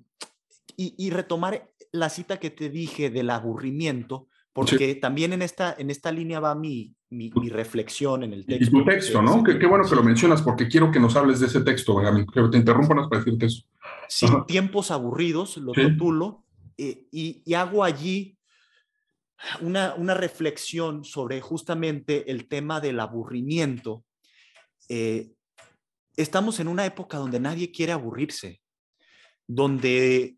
[0.78, 5.90] y, y, retomar la cita que te dije del aburrimiento, porque también en esta, en
[5.90, 8.78] esta línea va mi, mi, reflexión en el texto.
[8.78, 9.44] Y tu texto, ¿no?
[9.44, 12.28] Qué, qué, bueno que lo mencionas, porque quiero que nos hables de ese texto, Benjamín,
[12.28, 13.64] que te interrumpo para decirte eso.
[14.08, 16.44] Sin tiempos aburridos, lo titulo,
[16.78, 18.35] eh, y, y, hago allí
[19.62, 24.04] una, una, reflexión sobre justamente el tema del aburrimiento.
[24.90, 25.32] Eh,
[26.16, 28.62] estamos en una época donde nadie quiere aburrirse,
[29.48, 30.38] donde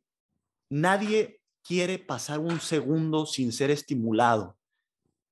[0.69, 4.57] nadie quiere pasar un segundo sin ser estimulado.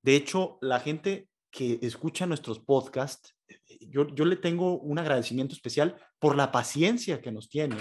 [0.03, 3.35] De hecho, la gente que escucha nuestros podcasts,
[3.79, 7.77] yo, yo le tengo un agradecimiento especial por la paciencia que nos tiene.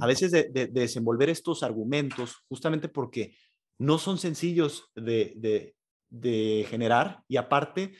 [0.00, 3.36] A veces de, desenvolver estos argumentos, justamente porque
[3.82, 5.74] no son sencillos de,
[6.08, 7.94] de generar y aparte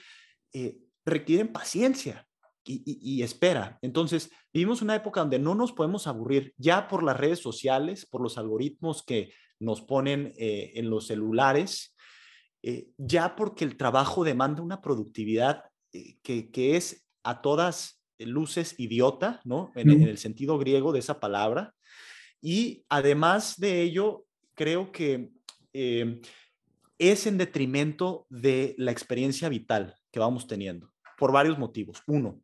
[0.52, 2.26] eh, requieren paciencia
[2.64, 3.78] y, espera.
[3.82, 8.22] Entonces, vivimos una época donde no nos podemos aburrir ya por las redes sociales, por
[8.22, 11.96] los algoritmos que nos ponen eh, en los celulares,
[12.62, 19.40] eh, ya porque el trabajo demanda una productividad eh, que, es a todas luces idiota,
[19.44, 19.72] ¿no?
[19.74, 21.74] En, en, el sentido griego de esa palabra.
[22.40, 24.24] Y además de ello,
[24.54, 25.30] creo que
[25.72, 32.02] es en detrimento de la experiencia vital que vamos teniendo, por varios motivos.
[32.06, 32.40] Uno,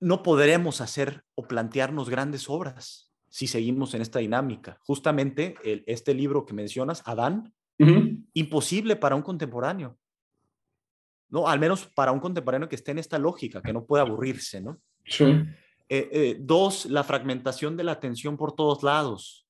[0.00, 4.78] no podremos hacer o plantearnos grandes obras si seguimos en esta dinámica.
[4.82, 5.54] Justamente
[5.86, 7.54] este libro que mencionas, Adán,
[8.34, 9.98] Imposible para un contemporáneo.
[11.30, 11.48] ¿no?
[11.48, 14.80] Al menos para un contemporáneo que esté en esta lógica, que no puede aburrirse, ¿no?
[15.06, 15.24] Sí.
[15.88, 19.46] Eh, eh, dos, la fragmentación de la atención por todos lados.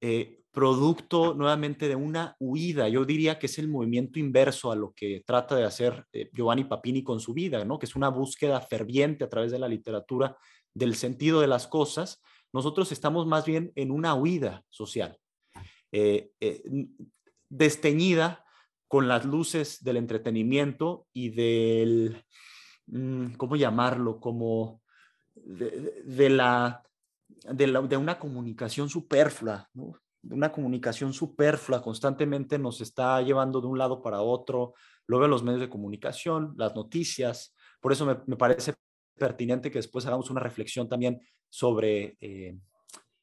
[0.00, 2.88] Eh, producto nuevamente de una huida.
[2.88, 7.02] Yo diría que es el movimiento inverso a lo que trata de hacer Giovanni Papini
[7.02, 7.78] con su vida, ¿no?
[7.78, 10.34] que es una búsqueda ferviente a través de la literatura
[10.72, 12.22] del sentido de las cosas.
[12.54, 15.18] Nosotros estamos más bien en una huida social,
[17.50, 18.42] desteñida
[18.88, 22.24] con las luces del entretenimiento y del,
[22.86, 24.20] mm, ¿cómo llamarlo?
[24.20, 24.80] Como
[25.34, 26.82] de, la,
[27.52, 29.92] de, una comunicación superflua, ¿no?
[30.30, 34.74] Una comunicación superflua constantemente nos está llevando de un lado para otro,
[35.06, 38.74] lo veo en los medios de comunicación, las noticias, por eso me, parece
[39.16, 42.56] pertinente que después hagamos una reflexión también sobre, eh,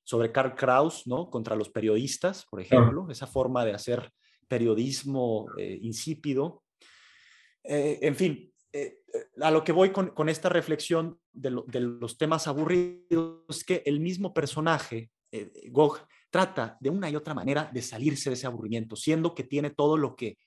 [0.03, 1.29] sobre Karl Kraus, ¿no?
[1.29, 4.11] Contra los periodistas, por ejemplo, esa forma de hacer
[4.47, 6.63] periodismo eh, insípido.
[7.63, 8.49] Eh, en fin,
[9.41, 14.33] a lo que voy con, esta reflexión de, los temas aburridos es que el mismo
[14.33, 15.11] personaje,
[15.69, 15.99] Gog,
[16.33, 19.97] trata de una y otra manera de salirse de ese aburrimiento, siendo que tiene todo
[19.97, 20.39] lo que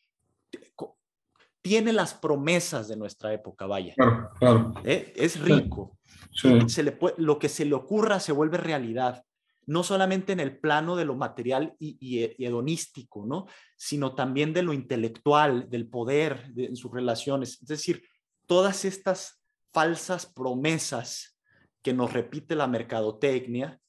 [1.63, 3.95] tiene las promesas de nuestra época, vaya.
[3.95, 4.75] Claro, claro.
[4.85, 5.97] Es rico.
[6.33, 9.23] Se le lo que se le ocurra se vuelve realidad
[9.67, 13.47] no solamente en el plano de lo material y, hedonístico, ¿no?
[13.77, 17.61] sino también de lo intelectual, del poder, en sus relaciones.
[17.61, 18.03] Es decir,
[18.47, 21.37] todas estas falsas promesas
[21.83, 23.81] que nos repite la mercadotecnia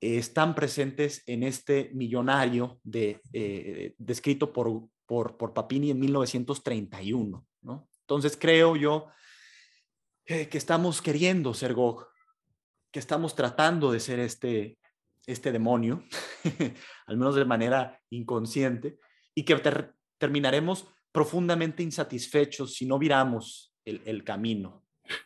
[0.00, 7.46] eh, están presentes en este millonario de, eh, descrito por, por, por, Papini en 1931.
[7.62, 7.88] ¿no?
[8.00, 9.08] Entonces creo yo
[10.26, 12.06] eh, que estamos queriendo ser Gog,
[12.92, 14.78] que estamos tratando de ser este,
[15.26, 16.04] este demonio,
[17.06, 18.98] al menos de manera inconsciente,
[19.34, 19.60] y que
[20.18, 24.81] terminaremos profundamente insatisfechos si no viramos el, camino.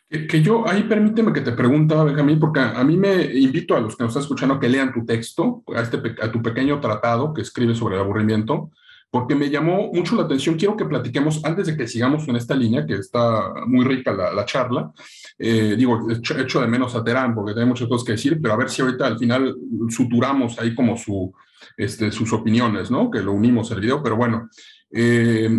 [0.09, 3.95] Que, yo, ahí permíteme que te pregunte, Benjamín, porque a, mí me invito a los
[3.95, 7.41] que nos están escuchando que lean tu texto, a, este, a tu pequeño tratado que
[7.41, 8.71] escribe sobre el aburrimiento,
[9.09, 10.55] porque me llamó mucho la atención.
[10.55, 14.45] Quiero que platiquemos, antes de que sigamos en esta línea, que está muy rica la,
[14.45, 14.91] charla.
[15.37, 18.57] Eh, digo, echo, de menos a Terán, porque tiene muchas cosas que decir, pero a
[18.57, 19.55] ver si ahorita al final
[19.89, 21.33] suturamos ahí como su,
[21.77, 23.09] este, sus opiniones, ¿no?
[23.09, 24.49] Que lo unimos el video, pero bueno.
[24.91, 25.49] Eh,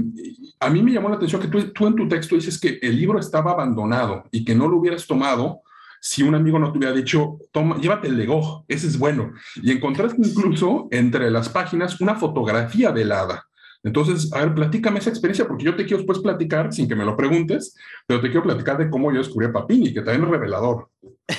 [0.61, 2.97] a mí me llamó la atención que tú, tú en tu texto dices que el
[2.97, 5.63] libro estaba abandonado y que no lo hubieras tomado
[6.01, 9.33] si un amigo no te hubiera dicho, toma, llévate el Lego, ese es bueno.
[9.57, 13.45] Y encontraste incluso entre las páginas una fotografía del hada.
[13.83, 17.05] Entonces, a ver, platícame esa experiencia, porque yo te quiero después platicar, sin que me
[17.05, 17.77] lo preguntes,
[18.07, 20.89] pero te quiero platicar de cómo yo descubrí a Papini, que también es revelador.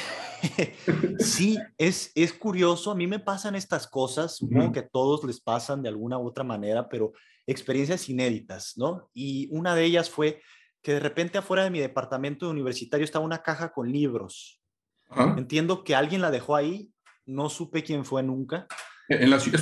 [1.20, 5.42] Sí, es, es curioso, a mí me pasan estas cosas, supongo que a todos les
[5.42, 7.12] pasan de alguna u otra manera, pero
[7.52, 9.10] experiencias inéditas, ¿no?
[9.14, 10.42] Y una de ellas fue
[10.82, 14.62] que de repente afuera de mi departamento universitario estaba una caja con libros.
[15.38, 16.92] Entiendo que alguien la dejó ahí,
[17.26, 18.68] no supe quién fue nunca.
[19.08, 19.60] En la ciudad,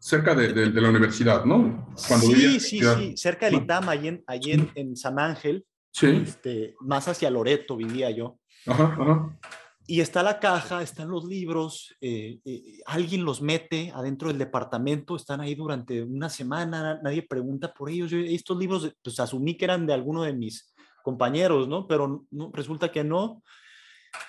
[0.00, 1.94] cerca de, la universidad, ¿no?
[1.96, 3.88] sí, sí, sí, cerca del ITAM,
[4.26, 6.22] allí en, en, San Ángel, sí.
[6.24, 8.40] Este, más hacia Loreto vivía yo.
[8.66, 9.38] Ajá, ajá
[9.86, 15.14] y está la caja, están los libros, eh, eh, alguien los mete adentro del departamento,
[15.14, 18.10] están ahí durante una semana, nadie pregunta por ellos.
[18.10, 21.86] Yo, estos libros, pues asumí que eran de alguno de mis compañeros, ¿no?
[21.86, 23.42] Pero no, resulta que no.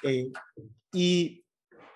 [0.03, 0.29] Eh,
[0.91, 1.45] y,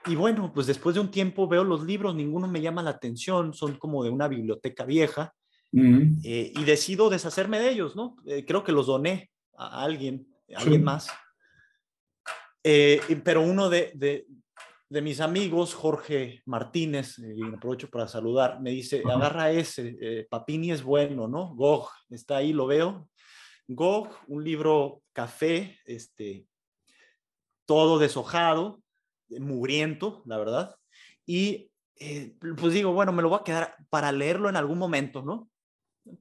[0.05, 3.53] y, bueno, pues después de un tiempo veo los libros, ninguno me llama la atención,
[3.53, 5.33] son como de una biblioteca vieja,
[5.71, 8.15] y decido deshacerme de ellos, ¿no?
[8.47, 11.09] creo que los doné a alguien, a alguien más.
[12.63, 14.25] Eh, pero uno de,
[14.89, 20.83] mis amigos, Jorge Martínez, y aprovecho para saludar, me dice, agarra ese, eh, Papini es
[20.83, 21.55] bueno, ¿no?
[21.55, 23.07] Gog, está ahí, lo veo.
[23.67, 26.47] Gog, un libro café, este,
[27.65, 28.81] todo deshojado,
[29.29, 30.75] mugriento, la verdad.
[31.25, 35.21] Y eh, pues digo, bueno, me lo voy a quedar para leerlo en algún momento,
[35.21, 35.49] ¿no?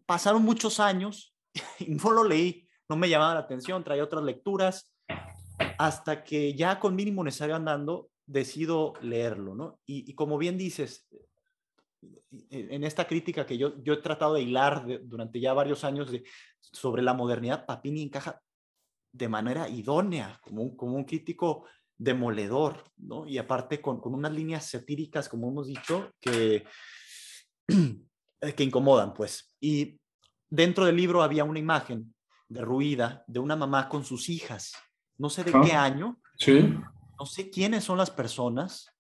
[0.04, 1.34] Pasaron muchos años
[1.78, 4.92] y no lo leí, no me llamaba la atención, traía otras lecturas
[5.78, 9.80] hasta que ya con mínimo necesario andando, decido leerlo, ¿no?
[9.86, 11.08] Y, como bien dices,
[12.50, 16.10] e, en esta crítica que yo, yo he tratado de hilar durante ya varios años
[16.10, 16.24] de,
[16.60, 18.40] sobre la modernidad, Papini encaja
[19.12, 21.64] de manera idónea, como un, como un crítico
[21.96, 23.26] demoledor, ¿no?
[23.26, 26.64] Y aparte con, con unas líneas satíricas, como hemos dicho, que,
[28.56, 29.56] que incomodan, pues.
[29.60, 29.98] Y
[30.50, 32.14] dentro del libro había una imagen
[32.48, 34.72] derruida de una mamá con sus hijas,
[35.18, 36.74] no sé de qué año, sí.
[37.18, 38.94] no sé quiénes son las personas,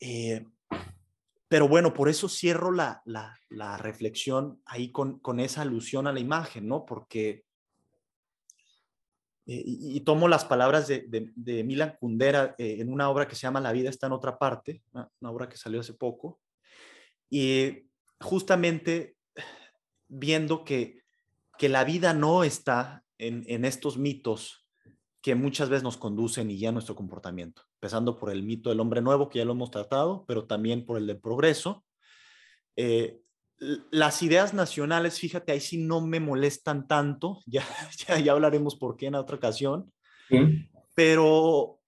[0.00, 0.46] eh,
[1.48, 6.20] pero bueno, por eso cierro la, la, reflexión ahí con, con, esa alusión a la
[6.20, 6.86] imagen, ¿no?
[6.86, 7.44] Porque,
[9.46, 13.42] eh, y, tomo las palabras de, de, Milan Kundera eh, en una obra que se
[13.42, 16.40] llama La vida está en otra parte, una, obra que salió hace poco,
[17.28, 17.86] y
[18.20, 19.16] justamente
[20.08, 21.02] viendo que,
[21.58, 24.61] que la vida no está en, en estos mitos
[25.22, 29.00] que muchas veces nos conducen y ya nuestro comportamiento, empezando por el mito del hombre
[29.00, 31.84] nuevo, que ya lo hemos tratado, pero también por el del progreso.
[32.76, 33.20] Eh,
[33.92, 37.64] las ideas nacionales, fíjate, ahí sí no me molestan tanto, ya,
[38.18, 39.92] ya, hablaremos por qué en otra ocasión,
[40.94, 41.78] pero,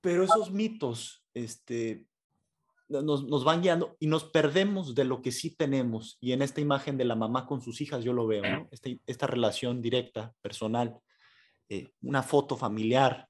[0.00, 2.06] pero esos mitos este,
[2.88, 6.16] nos, nos, van guiando y nos perdemos de lo que sí tenemos.
[6.20, 8.68] Y en esta imagen de la mamá con sus hijas yo lo veo, ¿no?
[8.70, 11.00] esta, esta relación directa, personal
[11.72, 13.28] eh, una foto familiar,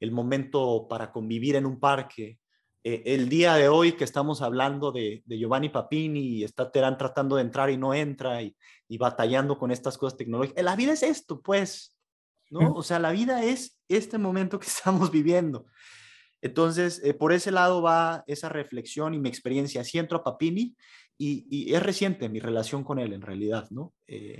[0.00, 2.38] el momento para convivir en un parque.
[2.82, 7.36] Eh, el día de hoy que estamos hablando de, Giovanni Papini y está Terán tratando
[7.36, 8.56] de entrar y no entra y,
[8.98, 10.64] batallando con estas cosas tecnológicas.
[10.64, 11.94] La vida es esto, pues,
[12.48, 12.72] ¿no?
[12.72, 15.66] O sea, la vida es este momento que estamos viviendo.
[16.40, 19.84] Entonces, eh, por ese lado va esa reflexión y mi experiencia.
[19.84, 20.74] Siento a Papini
[21.18, 23.92] y, es reciente mi relación con él en realidad, ¿no?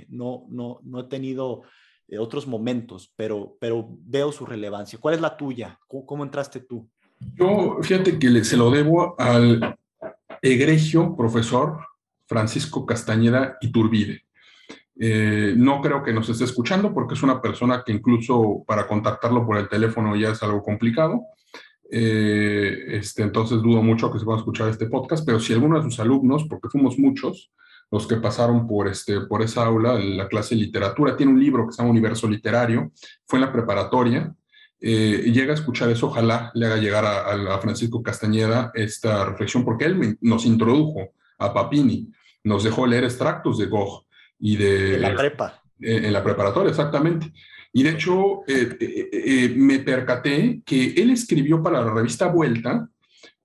[0.09, 1.65] no, no, no he tenido
[2.19, 4.99] otros momentos, pero, pero veo su relevancia.
[4.99, 5.79] ¿Cuál es la tuya?
[5.87, 6.89] ¿Cómo, entraste tú?
[7.35, 9.77] Yo, fíjate que se lo debo al
[10.41, 11.79] egregio profesor
[12.27, 14.25] Francisco Castañeda Iturbide.
[14.99, 19.47] Eh, no creo que nos esté escuchando porque es una persona que incluso para contactarlo
[19.47, 21.23] por el teléfono ya es algo complicado.
[21.91, 25.85] Eh, este, entonces dudo mucho que se pueda escuchar este podcast, pero si alguno de
[25.85, 27.53] sus alumnos, porque fuimos muchos,
[27.93, 31.15] los que pasaron por, este, por esa aula, la clase de literatura.
[31.15, 32.91] Tiene un libro que se llama Universo Literario,
[33.27, 34.35] fue en la preparatoria.
[34.81, 39.85] Eh, llega a escuchar eso, ojalá le haga llegar a, Francisco Castañeda esta reflexión, porque
[39.85, 42.11] él nos introdujo a Papini,
[42.45, 44.07] nos dejó leer extractos de Gogh
[44.39, 44.95] y de...
[44.95, 45.63] En la prepa.
[45.79, 47.31] Eh, en la preparatoria, exactamente.
[47.75, 52.89] Y de hecho, eh, me percaté que él escribió para la revista Vuelta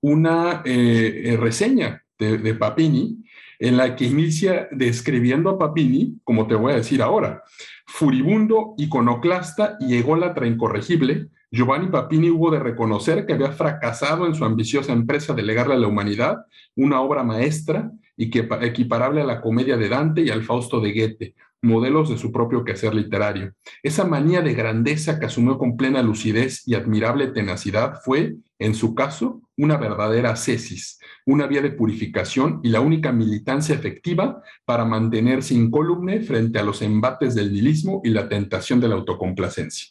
[0.00, 3.18] una reseña de, de Papini,
[3.58, 7.42] en la que inicia describiendo a Papini, como te voy a decir ahora,
[7.86, 14.44] furibundo, iconoclasta y ególatra incorregible, Giovanni Papini hubo de reconocer que había fracasado en su
[14.44, 16.44] ambiciosa empresa de legarle a la humanidad
[16.76, 20.92] una obra maestra y que equiparable a la comedia de Dante y al Fausto de
[20.92, 23.52] Goethe, modelos de su propio quehacer literario.
[23.82, 28.94] Esa manía de grandeza que asumió con plena lucidez y admirable tenacidad fue, en su
[28.94, 35.54] caso, una verdadera cesis, una vía de purificación y la única militancia efectiva para mantenerse
[35.54, 39.88] incólume frente a los embates del nihilismo y la tentación de la autocomplacencia.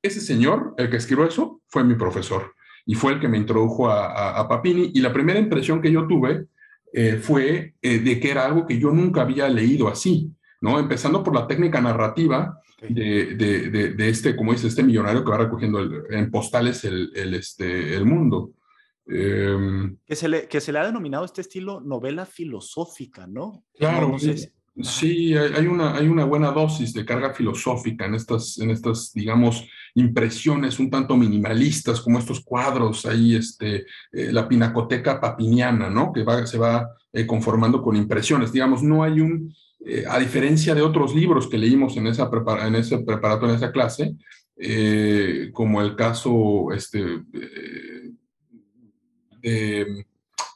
[0.00, 2.54] Ese señor, el que escribió eso, fue mi profesor
[2.84, 6.46] y fue el que me introdujo a, Papini y la primera impresión que yo tuve
[6.92, 10.30] eh, fue eh, de que era algo que yo nunca había leído así.
[10.62, 10.78] ¿No?
[10.78, 12.58] Empezando por la técnica narrativa
[12.88, 17.34] de, de, de, este, como dice, este millonario que va recogiendo en postales el, el,
[17.34, 18.52] este, el mundo.
[19.06, 23.64] Em, que, se le, que se le ha denominado este estilo novela filosófica, ¿no?
[23.76, 24.16] Claro,
[24.80, 29.68] sí, hay, una, hay una buena dosis de carga filosófica en estas, en estas, digamos,
[29.94, 36.12] impresiones un tanto minimalistas, como estos cuadros ahí, este, eh, la pinacoteca papiniana, ¿no?
[36.12, 38.52] Que va, se va eh, conformando con impresiones.
[38.52, 39.52] Digamos, no hay un,
[39.84, 42.30] eh, a diferencia de otros libros que leímos en esa,
[42.64, 44.14] en ese preparatorio, en esa clase,
[44.56, 47.00] eh, como el caso este,
[47.32, 48.12] eh,
[49.42, 50.06] de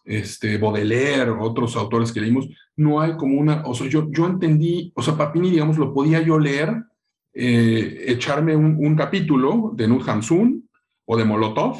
[0.05, 4.93] este, Baudelaire, otros autores que leímos, no hay como una, o sea, yo, yo entendí,
[4.95, 6.85] o sea, Papini, digamos, lo podía yo leer,
[7.39, 10.67] echarme un, un, capítulo de Nut Hamsun
[11.05, 11.77] o de Molotov,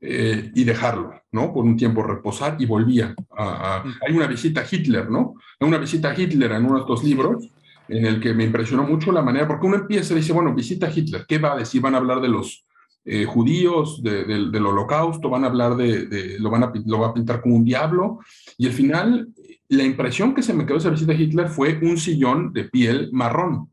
[0.00, 1.52] eh, y dejarlo, ¿no?
[1.52, 5.34] Por un tiempo reposar y volvía a, Hay una visita a Hitler, ¿no?
[5.60, 7.50] Una visita a Hitler en uno de estos libros
[7.86, 10.86] en el que me impresionó mucho la manera, porque uno empieza y dice, bueno, visita
[10.86, 11.82] a Hitler, ¿qué va a decir?
[11.82, 12.64] Van a hablar de los
[13.04, 17.42] eh, judíos, del holocausto, van a hablar de, lo, van a, lo va a pintar
[17.42, 18.20] como un diablo,
[18.56, 19.28] y al final
[19.68, 22.64] la impresión que se me quedó de esa visita a Hitler fue un sillón de
[22.64, 23.70] piel marrón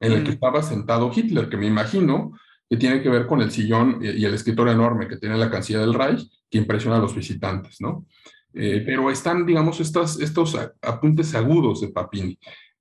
[0.00, 2.32] en el que estaba sentado Hitler, que me imagino
[2.72, 5.82] que tiene que ver con el sillón y el escritorio enorme que tiene la canciller
[5.82, 8.06] del Reich, que impresiona a los visitantes, ¿no?
[8.54, 12.38] Eh, pero están, digamos, estos apuntes agudos de Papini.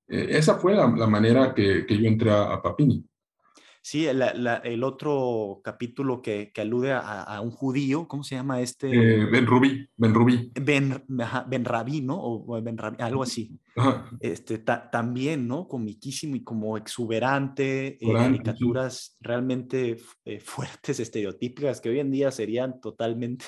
[0.07, 3.03] Eh, esa fue la, manera que, yo entré a, Papini.
[3.83, 8.89] Sí, el otro capítulo que, alude a, un judío, ¿cómo se llama este?
[8.89, 10.51] Eh, ben Rubí, Ben Rubí.
[10.53, 12.19] Ben, ben Rabí, ¿no?
[12.21, 13.59] O Ben Rabí, algo así.
[14.19, 15.67] Este, también, ¿no?
[15.67, 22.79] Comiquísimo y como exuberante, eh, caricaturas realmente eh, fuertes, estereotípicas, que hoy en día serían
[22.81, 23.45] totalmente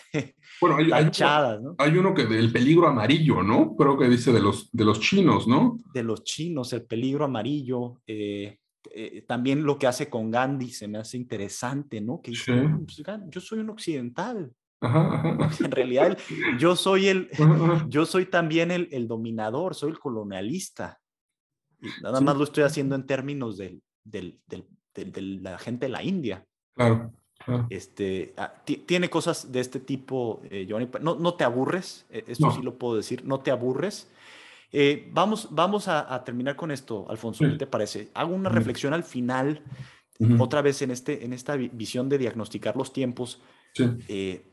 [0.59, 1.75] bueno, hay, tachadas, ¿no?
[1.77, 3.75] Hay uno que del peligro amarillo, ¿no?
[3.75, 5.77] Creo que dice de los, de los chinos, ¿no?
[5.93, 8.01] De los chinos, el peligro amarillo.
[8.07, 8.57] Eh,
[8.91, 12.21] eh, también lo que hace con Gandhi se me hace interesante, ¿no?
[12.21, 12.53] Que dice,
[12.85, 14.51] pues, yo soy un occidental.
[14.81, 16.17] En realidad,
[16.59, 17.29] yo soy el,
[17.89, 20.99] yo soy también el, el dominador, soy el colonialista.
[22.01, 24.39] nada más lo estoy haciendo en términos del, del,
[24.93, 26.45] del, de la gente de la India.
[26.75, 27.13] Claro.
[27.69, 28.53] Este, ah,
[28.85, 30.87] tiene cosas de este tipo, eh, Johnny.
[31.01, 34.09] No, no te aburres, e, esto sí lo puedo decir, no te aburres.
[34.75, 38.09] Eh, vamos vamos a, terminar con esto, Alfonso, ¿qué te parece?
[38.15, 39.63] Hago una reflexión al final,
[40.39, 43.39] otra vez en, este, en esta visión de diagnosticar los tiempos.
[44.07, 44.49] Eh,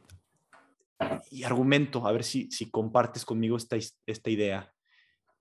[1.31, 4.71] y argumento, a ver si, si compartes conmigo esta, esta idea,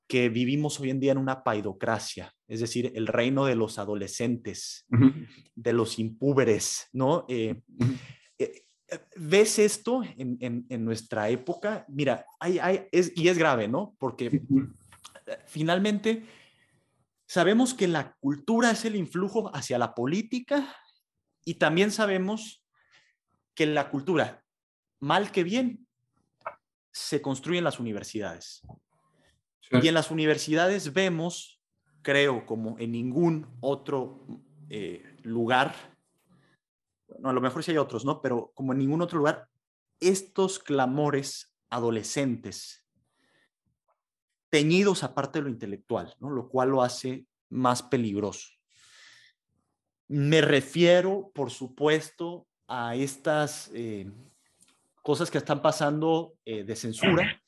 [0.08, 4.86] que vivimos hoy en día en una paidocracia, es decir, el reino de los adolescentes,
[5.56, 7.26] de los impúberes, ¿no?
[7.28, 7.62] Eh,
[9.16, 11.86] ¿Ves esto en, nuestra época?
[11.88, 13.96] Mira, hay, es, y es grave, ¿no?
[14.00, 14.42] Porque
[15.46, 16.26] finalmente
[17.26, 20.76] sabemos que la cultura es el influjo hacia la política
[21.46, 22.64] y también sabemos
[23.54, 24.44] que la cultura,
[25.00, 25.88] mal que bien,
[26.92, 28.62] se construye en las universidades.
[29.72, 31.62] Y en las universidades vemos,
[32.02, 34.26] creo, como en ningún otro
[34.70, 35.76] eh, lugar
[37.24, 38.22] a lo mejor sí hay otros, ¿no?
[38.22, 39.48] Pero como en ningún otro lugar,
[40.00, 42.86] estos clamores adolescentes,
[44.50, 46.30] teñidos aparte de lo intelectual, ¿no?
[46.30, 48.48] Lo cual lo hace más peligroso.
[50.08, 54.12] Me refiero, por supuesto, a estas eh,
[55.04, 57.42] cosas que están pasando eh, de censura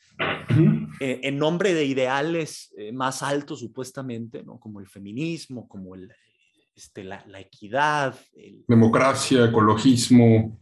[1.00, 4.60] eh, en nombre de ideales más altos, supuestamente, ¿no?
[4.60, 6.12] Como el feminismo, como el,
[6.82, 8.16] este, la, equidad.
[8.68, 10.60] democracia, ecologismo.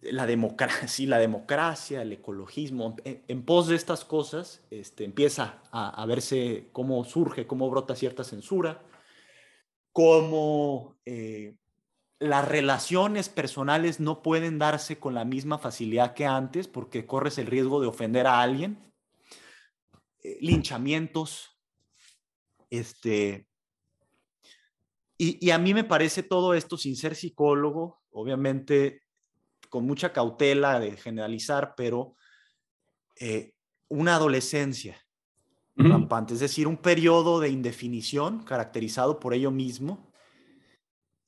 [0.00, 2.96] La democracia, la democracia, el ecologismo.
[3.04, 8.82] En, pos de estas cosas este, empieza a, verse cómo surge, cómo brota cierta censura,
[9.92, 11.56] cómo eh,
[12.18, 17.48] las relaciones personales no pueden darse con la misma facilidad que antes porque corres el
[17.48, 18.78] riesgo de ofender a alguien.
[20.22, 21.50] Eh, linchamientos,
[22.70, 23.49] este,
[25.22, 29.02] y, a mí me parece todo esto, sin ser psicólogo, obviamente
[29.68, 32.16] con mucha cautela de generalizar, pero
[33.16, 33.52] eh,
[33.88, 34.96] una adolescencia
[35.76, 40.10] rampante, es decir, un periodo de indefinición caracterizado por ello mismo,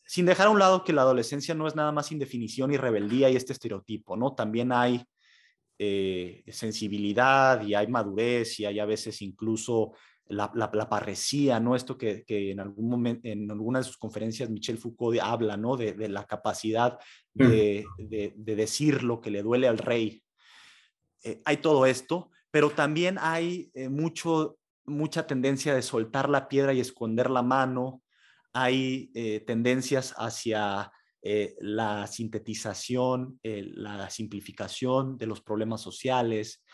[0.07, 3.28] sin dejar a un lado que la adolescencia no es nada más indefinición y rebeldía
[3.28, 4.34] y este estereotipo, ¿no?
[4.34, 5.05] También hay
[5.78, 9.93] eh, sensibilidad y hay madurez y hay a veces incluso
[10.32, 11.76] la, la, parresía, ¿no?
[11.76, 15.76] Esto que, en algún momento, en alguna de sus conferencias, Michel Foucault habla, ¿no?
[15.76, 16.98] De, la capacidad
[17.34, 17.44] mm.
[17.44, 20.22] de, decir lo que le duele al rey.
[21.22, 26.72] Eh, hay todo esto, pero también hay eh, mucho, mucha tendencia de soltar la piedra
[26.72, 28.02] y esconder la mano.
[28.52, 30.90] Hay eh, tendencias hacia
[31.60, 36.64] la sintetización, la simplificación de los problemas sociales,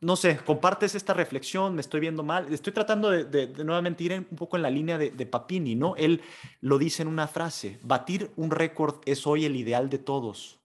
[0.00, 4.36] no sé, compartes esta reflexión, me estoy viendo mal, estoy tratando de, nuevamente ir un
[4.36, 5.96] poco en la línea de, Papini, ¿no?
[5.96, 6.22] Él
[6.60, 10.60] lo dice en una frase, batir un récord es hoy el ideal de todos.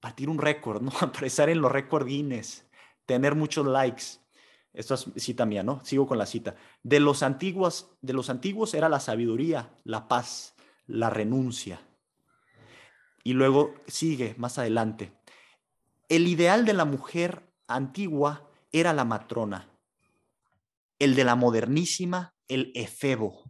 [0.00, 0.92] Batir un récord, ¿no?
[1.00, 2.66] Aparecer en los récord Guinness,
[3.06, 4.04] tener muchos likes.
[4.72, 5.84] Esto es cita mía, ¿no?
[5.84, 6.56] Sigo con la cita.
[6.82, 10.54] De los antiguos, de los antiguos era la sabiduría, la paz,
[10.86, 11.80] la renuncia.
[13.22, 15.12] Y luego sigue más adelante.
[16.08, 19.70] El ideal de la mujer antigua era la matrona,
[20.98, 23.44] el de la modernísima, el efebo.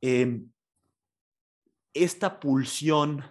[0.00, 0.50] Em,
[1.92, 3.24] esta pulsión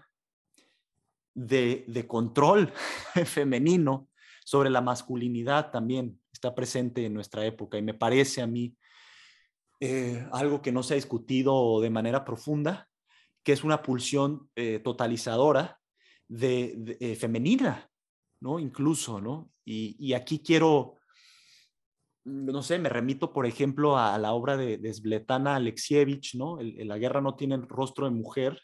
[1.33, 2.71] de, control
[3.25, 4.09] femenino
[4.45, 8.75] sobre la masculinidad también está presente en nuestra época y me parece a mí
[9.79, 12.89] eh, algo que no se ha discutido de manera profunda,
[13.43, 15.79] que es una pulsión eh, totalizadora
[16.27, 17.89] de, eh, femenina
[18.43, 18.59] ¿no?
[18.59, 19.49] Incluso, ¿no?
[19.65, 20.97] Y, aquí quiero,
[22.25, 26.59] no sé, me remito, por ejemplo, a, la obra de, de Svetana Alexievich, ¿no?
[26.61, 28.61] la guerra no tiene rostro de mujer,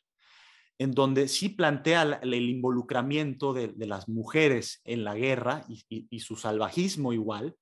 [0.78, 7.14] en donde sí plantea el, involucramiento de, las mujeres en la guerra y, su salvajismo
[7.14, 7.56] igual,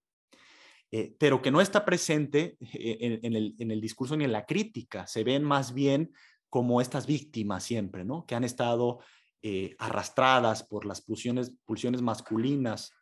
[0.92, 4.46] eh, pero que no está presente eh, en, el, en, el, discurso ni en la
[4.46, 5.06] crítica.
[5.06, 6.12] Se ven más bien
[6.50, 8.26] como estas víctimas siempre, ¿no?
[8.26, 9.00] Que han estado
[9.42, 12.94] eh, arrastradas por las pulsiones, masculinas.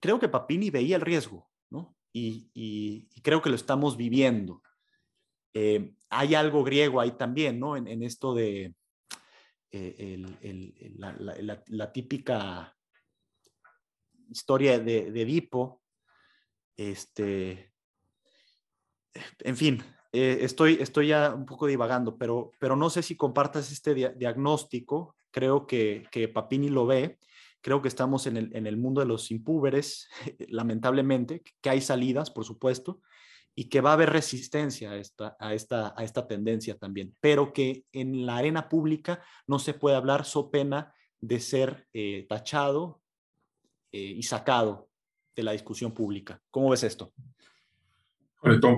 [0.00, 1.96] Creo que Papini veía el riesgo, ¿no?
[2.12, 4.62] Y, creo que lo estamos viviendo.
[5.54, 7.76] Eh, hay algo griego ahí también, ¿no?
[7.76, 8.74] En, esto de
[9.70, 10.24] eh,
[10.96, 12.76] la, típica
[14.30, 15.82] historia de, de Edipo,
[16.76, 17.72] este,
[19.40, 19.82] en fin,
[20.12, 25.16] eh, estoy, estoy ya un poco divagando, pero, pero no sé si compartas este diagnóstico.
[25.38, 27.16] Creo que, que, Papini lo ve.
[27.60, 30.08] Creo que estamos en el, en el mundo de los impúberes,
[30.48, 33.00] lamentablemente, que hay salidas, por supuesto,
[33.54, 37.52] y que va a haber resistencia a esta, a esta, a esta tendencia también, pero
[37.52, 43.00] que en la arena pública no se puede hablar so pena de ser eh, tachado
[43.92, 44.88] eh, y sacado
[45.36, 46.42] de la discusión pública.
[46.50, 47.12] ¿Cómo ves esto?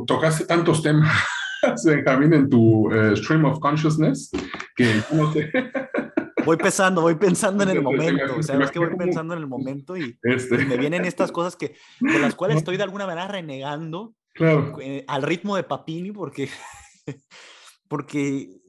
[0.06, 1.24] tocaste tantos temas,
[1.86, 4.30] Benjamín, en tu eh, stream of consciousness,
[4.76, 5.50] que no sé.
[6.45, 9.47] Voy pensando, voy pensando en el momento, o sea, es que voy pensando en el
[9.47, 10.64] momento y, este.
[10.64, 14.14] me vienen estas cosas que, de las cuales estoy de alguna manera renegando
[14.80, 16.49] eh, al ritmo de Papini porque,
[17.88, 18.61] porque,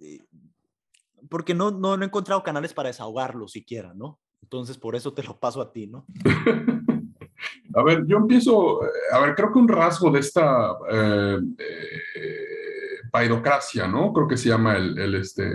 [1.29, 4.19] porque no, no, no he encontrado canales para desahogarlo siquiera, ¿no?
[4.41, 6.05] Entonces, por eso te lo paso a ti, ¿no?
[7.73, 8.81] A ver, yo empiezo,
[9.13, 12.51] a ver, creo que un rasgo de esta eh, eh
[13.11, 14.13] paidocracia, ¿no?
[14.13, 15.51] Creo que se llama el, este,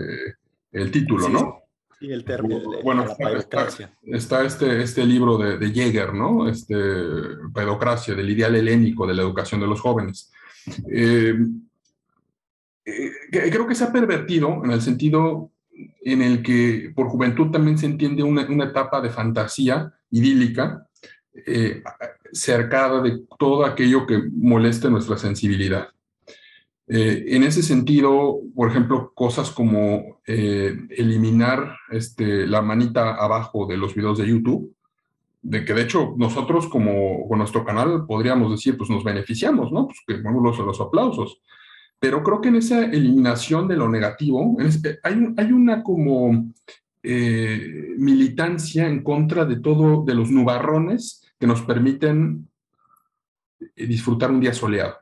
[0.73, 1.63] el título, ¿no?
[1.99, 2.61] Sí, el término.
[2.83, 3.67] Bueno, está,
[4.05, 6.49] está, este, este libro de, de Jäger, ¿no?
[6.49, 6.77] Este,
[7.55, 10.31] Paidocracia, del ideal helénico de la educación de los jóvenes.
[10.91, 11.35] Eh,
[12.85, 15.51] eh, creo que se ha pervertido en el sentido
[16.03, 20.87] en el que por juventud también se entiende una, una etapa de fantasía idílica
[21.47, 21.83] eh,
[22.33, 25.89] cercada de todo aquello que moleste nuestra sensibilidad.
[26.89, 33.77] Eh, en ese sentido, por ejemplo, cosas como eh, eliminar este, la manita abajo de
[33.77, 34.73] los videos de YouTube,
[35.43, 39.87] de que de hecho nosotros como con nuestro canal podríamos decir, pues nos beneficiamos, ¿no?
[39.87, 41.41] Pues que vamos los, los aplausos.
[41.99, 44.57] Pero creo que en esa eliminación de lo negativo
[45.03, 46.53] hay, hay una como
[47.03, 52.49] militancia en contra de todo, de los nubarrones que nos permiten
[53.77, 54.97] eh, disfrutar un día soleado.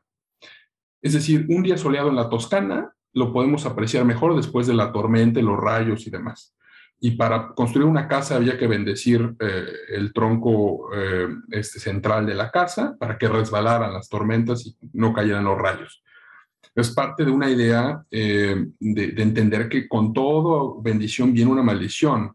[1.05, 4.91] Es decir, un día soleado en la Toscana lo podemos apreciar mejor después de la
[4.91, 6.57] tormenta, los rayos y demás.
[6.99, 12.35] Y para construir una casa había que bendecir eh, el tronco eh, este, central de
[12.35, 16.03] la casa para que resbalaran las tormentas y no cayeran los rayos.
[16.75, 22.35] Es parte de una idea de, de, entender que con todo bendición viene una maldición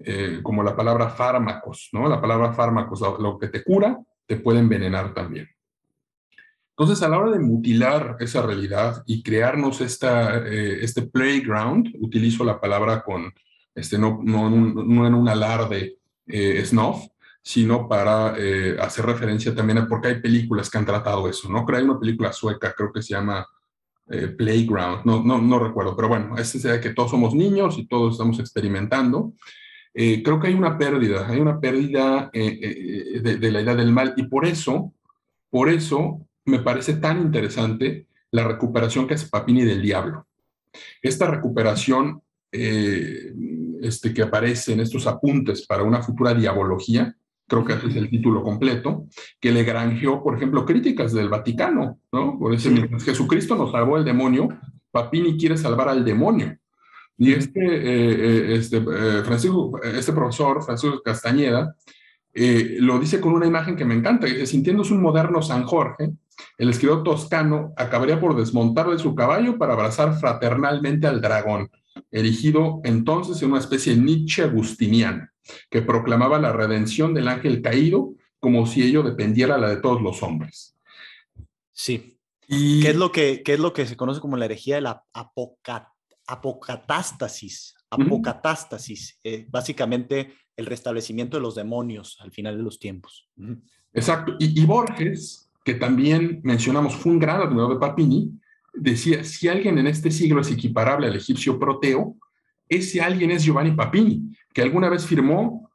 [0.00, 2.08] eh, como la palabra fármacos, ¿no?
[2.08, 3.96] La palabra fármacos, lo, que te cura,
[4.26, 5.48] te puede envenenar también.
[6.78, 12.44] Entonces, a la hora de mutilar esa realidad y crearnos esta, eh, este playground, utilizo
[12.44, 13.32] la palabra con,
[13.74, 17.06] este, no, no, no en un alarde eh, snuff,
[17.42, 21.64] sino para eh, hacer referencia también a, porque hay películas que han tratado eso, ¿no?
[21.64, 23.46] Creo hay una película sueca, creo que se llama
[24.38, 28.14] Playground, no, no, no recuerdo, pero bueno, es de que todos somos niños y todos
[28.14, 29.34] estamos experimentando
[30.00, 33.90] eh, creo que hay una pérdida, hay una pérdida eh, eh, de, la idea del
[33.90, 34.92] mal y por eso,
[35.50, 40.26] por eso me parece tan interesante la recuperación que hace Papini del diablo.
[41.02, 47.14] Esta recuperación este, que aparece en estos apuntes para una futura diabología,
[47.46, 49.06] creo que es el título completo,
[49.40, 52.38] que le granjeó, por ejemplo, críticas del Vaticano, ¿no?
[52.38, 54.48] Por eso, mientras Jesucristo nos salvó el demonio,
[54.90, 56.56] Papini quiere salvar al demonio.
[57.16, 61.74] Y este, eh, eh, este, eh, Francisco, este profesor, Francisco Castañeda,
[62.80, 66.12] lo dice con una imagen que me encanta, dice, sintiéndose un moderno San Jorge,
[66.58, 71.70] el escritor toscano acabaría por desmontar de su caballo para abrazar fraternalmente al dragón,
[72.10, 75.32] erigido entonces en una especie de Nietzsche agustiniana,
[75.70, 80.22] que proclamaba la redención del ángel caído como si ello dependiera la de todos los
[80.22, 80.76] hombres.
[81.72, 82.18] Sí.
[82.46, 82.82] Y...
[82.82, 85.04] ¿Qué, es lo que, qué es lo que se conoce como la herejía de la
[85.12, 85.92] apocata?
[86.28, 93.28] apocatástasis, apocatástasis, eh, básicamente el restablecimiento de los demonios al final de los tiempos.
[93.92, 94.36] Exacto.
[94.38, 98.32] Y, Borges, que también mencionamos, fue un gran admirador de Papini,
[98.72, 102.16] decía, si alguien en este siglo es equiparable al egipcio Proteo,
[102.70, 105.70] ese alguien es Giovanni Papini, que alguna vez firmó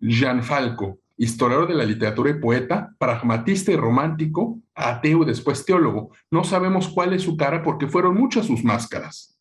[0.00, 6.10] Jean Falco, historiador de la literatura y poeta, pragmatista y romántico, ateo y después teólogo.
[6.32, 9.38] No sabemos cuál es su cara porque fueron muchas sus máscaras.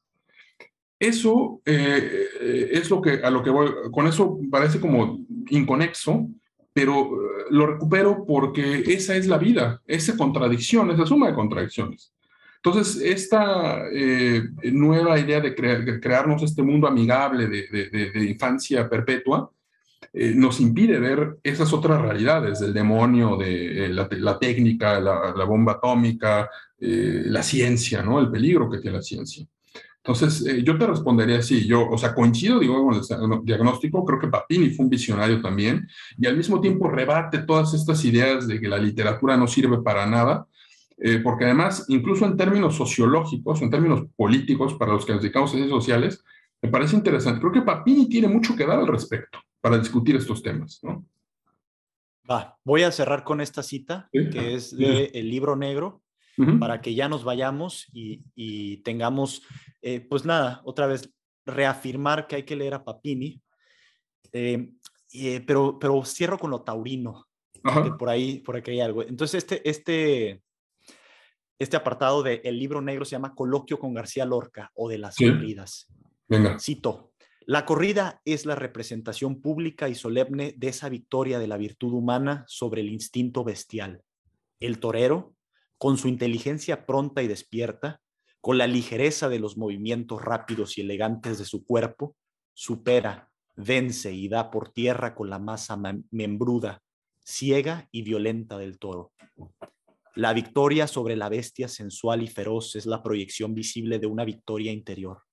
[0.99, 6.27] Eso eh, es lo que, a lo que voy, con eso parece como inconexo,
[6.77, 12.13] pero eh, lo recupero porque esa es la vida, esa contradicción, esa suma de contradicciones.
[12.57, 19.49] Entonces, esta eh, nueva idea de, crearnos este mundo amigable de, infancia perpetua
[20.13, 26.47] eh, nos impide ver esas otras realidades del demonio, de la, técnica, la, bomba atómica,
[26.77, 28.19] la ciencia, ¿no?
[28.19, 29.47] El peligro que tiene la ciencia.
[30.07, 34.17] Entonces, eh, yo te respondería así, yo, o sea, coincido, digo, con el diagnóstico, creo
[34.17, 35.85] que Papini fue un visionario también,
[36.17, 40.05] y al mismo tiempo rebate todas estas ideas de que la literatura no sirve para
[40.05, 40.47] nada,
[40.97, 45.49] eh, porque además, incluso en términos sociológicos, en términos políticos, para los que nos dedicamos
[45.49, 46.23] a ciencias sociales,
[46.61, 47.41] me parece interesante.
[47.41, 51.05] Creo que Papini tiene mucho que dar al respecto para discutir estos temas, ¿no?
[52.31, 56.01] Va, voy a cerrar con esta cita, que es de El libro negro,
[56.59, 59.41] para que ya nos vayamos y, tengamos,
[59.89, 61.09] eh, pues nada, otra vez
[61.45, 63.41] reafirmar que hay que leer a Papini,
[64.33, 64.69] eh,
[65.13, 69.01] eh, pero, pero cierro con lo taurino, que por ahí, por aquí hay algo.
[69.03, 70.43] Entonces, este, este,
[71.57, 75.15] este apartado del el libro negro se llama Coloquio con García Lorca o de las
[75.15, 75.87] corridas.
[76.27, 76.59] Venga.
[76.59, 77.13] Cito.
[77.45, 82.43] La corrida es la representación pública y solemne de esa victoria de la virtud humana
[82.49, 84.03] sobre el instinto bestial.
[84.59, 85.33] El torero,
[85.77, 88.01] con su inteligencia pronta y despierta,
[88.47, 92.15] con la ligereza de los movimientos rápidos y elegantes de su cuerpo,
[92.53, 95.77] supera, vence y da por tierra con la masa
[96.11, 96.81] membruda,
[97.19, 99.11] ciega y violenta del toro.
[100.15, 104.71] La victoria sobre la bestia sensual y feroz es la proyección visible de una victoria
[104.71, 105.23] interior.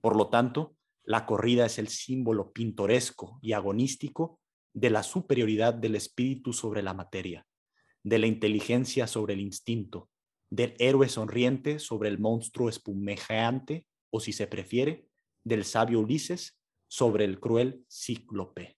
[0.00, 0.74] Por lo tanto,
[1.04, 4.40] la corrida es el símbolo pintoresco y agonístico
[4.72, 7.46] de la superioridad del espíritu sobre la materia
[8.02, 10.08] de la inteligencia sobre el instinto,
[10.50, 15.06] del héroe sonriente sobre el monstruo espumejeante, o si se prefiere,
[15.44, 18.76] del sabio Ulises sobre el cruel cíclope.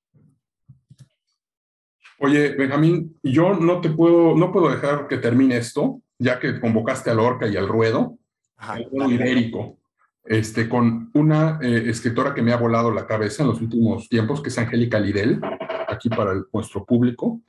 [2.18, 7.10] Oye, Benjamín, yo no te puedo, no puedo dejar que termine esto, ya que convocaste
[7.10, 8.18] al orca y al ruedo,
[8.56, 9.78] al ruedo ibérico,
[10.24, 14.42] este, con una eh, escritora que me ha volado la cabeza en los últimos tiempos,
[14.42, 15.40] que es Angélica Lidel,
[15.88, 17.40] aquí para nuestro público.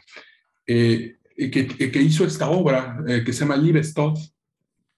[0.66, 1.18] Eh,
[1.50, 4.18] que, hizo esta obra eh, que se llama Liebestod.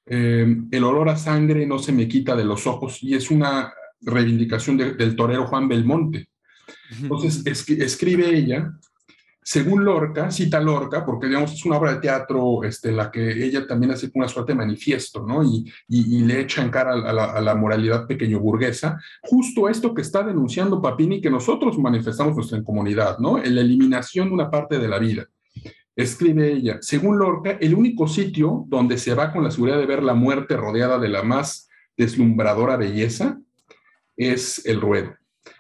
[0.06, 3.72] Eh, el olor a sangre no se me quita de los ojos y es una
[4.02, 6.28] reivindicación del torero Juan Belmonte.
[7.02, 8.74] Entonces escribe ella,
[9.44, 13.46] según Lorca, cita Lorca, porque digamos es una obra de teatro este, en la que
[13.46, 15.44] ella también hace una suerte de manifiesto, ¿no?
[15.44, 20.02] Y, le echa en cara a la, a la, moralidad pequeño burguesa, justo esto que
[20.02, 23.38] está denunciando Papini, que nosotros manifestamos nuestra comunidad, ¿no?
[23.38, 25.28] La eliminación de una parte de la vida.
[25.96, 30.02] Escribe ella, según Lorca, el único sitio donde se va con la seguridad de ver
[30.02, 33.40] la muerte rodeada de la más deslumbradora belleza
[34.18, 35.16] es el ruedo.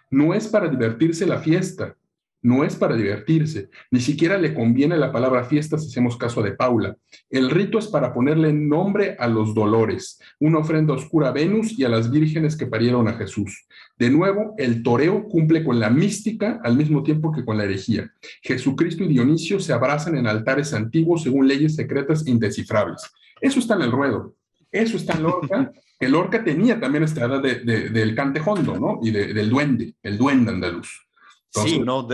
[0.10, 1.95] No es para divertirse la fiesta,
[2.44, 6.52] no es para divertirse, ni siquiera le conviene la palabra fiesta si hacemos caso de
[6.52, 6.95] Paula.
[7.30, 11.86] El rito es para ponerle nombre a los dolores, una ofrenda oscura a Venus y
[11.86, 13.65] a las vírgenes que parieron a Jesús.
[13.98, 18.11] De nuevo, el toreo cumple con la mística al mismo tiempo que con la herejía.
[18.41, 23.02] Jesucristo y Dionisio se abrazan en altares antiguos según leyes secretas indescifrables.
[23.40, 24.36] Eso está en el ruedo,
[24.70, 25.72] eso está en Lorca.
[25.98, 28.99] El Lorca tenía también esta edad del cantejondo, ¿no?
[29.02, 31.07] Y del duende, el duende andaluz
[31.54, 32.08] sí, no,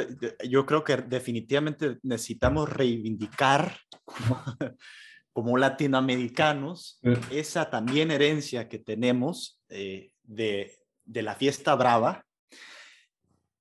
[0.47, 3.77] yo creo que definitivamente necesitamos reivindicar
[5.33, 6.99] como, latinoamericanos
[7.31, 10.75] esa también herencia que tenemos eh, de,
[11.05, 12.25] la fiesta brava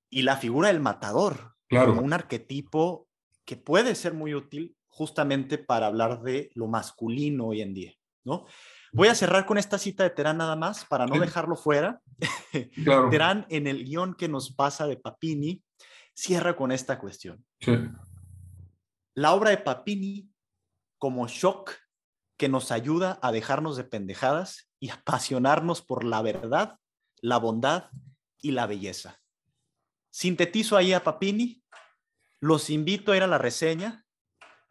[0.09, 1.95] y la figura del matador, claro.
[1.95, 3.07] como un arquetipo
[3.45, 7.93] que puede ser muy útil justamente para hablar de lo masculino hoy en día,
[8.23, 8.45] ¿no?
[8.91, 12.01] Voy a cerrar con esta cita de Terán nada más para no dejarlo fuera.
[13.11, 15.63] Terán en el guion que nos pasa de Papini
[16.19, 17.43] cierra con esta cuestión.
[19.15, 20.29] La obra de Papini
[20.97, 21.71] como shock
[22.37, 26.77] que nos ayuda a dejarnos de pendejadas y apasionarnos por la verdad,
[27.21, 27.89] la bondad
[28.41, 29.21] y la belleza.
[30.11, 31.63] Sintetizo ahí a Papini,
[32.41, 34.05] los invito a ir a la reseña,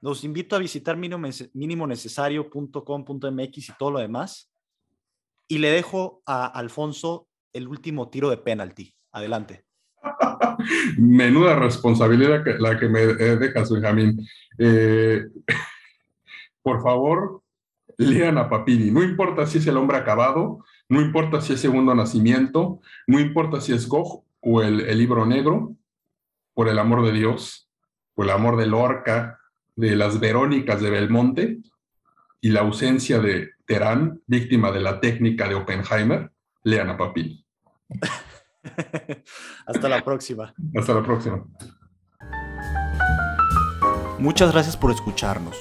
[0.01, 4.51] los invito a visitar minimonecesario.com.mx y todo lo demás,
[5.47, 8.97] y le dejo a Alfonso el último tiro de penalti.
[9.13, 9.68] Adelante.
[10.99, 14.27] Menuda responsabilidad la que me eh, dejas, Benjamín.
[14.59, 15.27] Eh,
[16.63, 17.43] por favor,
[17.97, 18.91] lean a Papini.
[18.91, 23.61] No importa si es el hombre acabado, no importa si es segundo nacimiento, no importa
[23.61, 25.75] si es Gog o el, el libro negro,
[26.55, 27.69] por el amor de Dios,
[28.15, 29.39] por el amor de Lorca,
[29.77, 31.59] de las Verónicas de Belmonte
[32.41, 36.33] y la ausencia de Terán, víctima de la técnica de Oppenheimer,
[36.65, 37.45] lean a Papini.
[39.67, 40.55] Hasta la próxima.
[40.77, 41.45] Hasta la próxima.
[44.19, 45.57] Muchas gracias por escucharnos.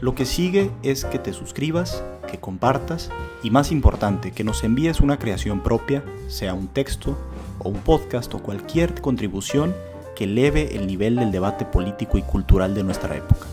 [0.00, 3.10] Lo que sigue es que te suscribas, que compartas
[3.42, 7.16] y más importante, que nos envíes una creación propia, sea un texto
[7.58, 9.74] o un podcast o cualquier contribución
[10.16, 13.46] que eleve el nivel del debate político y cultural de nuestra época.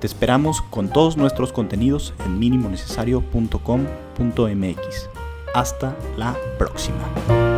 [0.00, 5.10] Te esperamos con todos nuestros contenidos en minimonecesario.com.mx.
[5.54, 7.53] Hasta la próxima.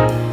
[0.00, 0.29] thank you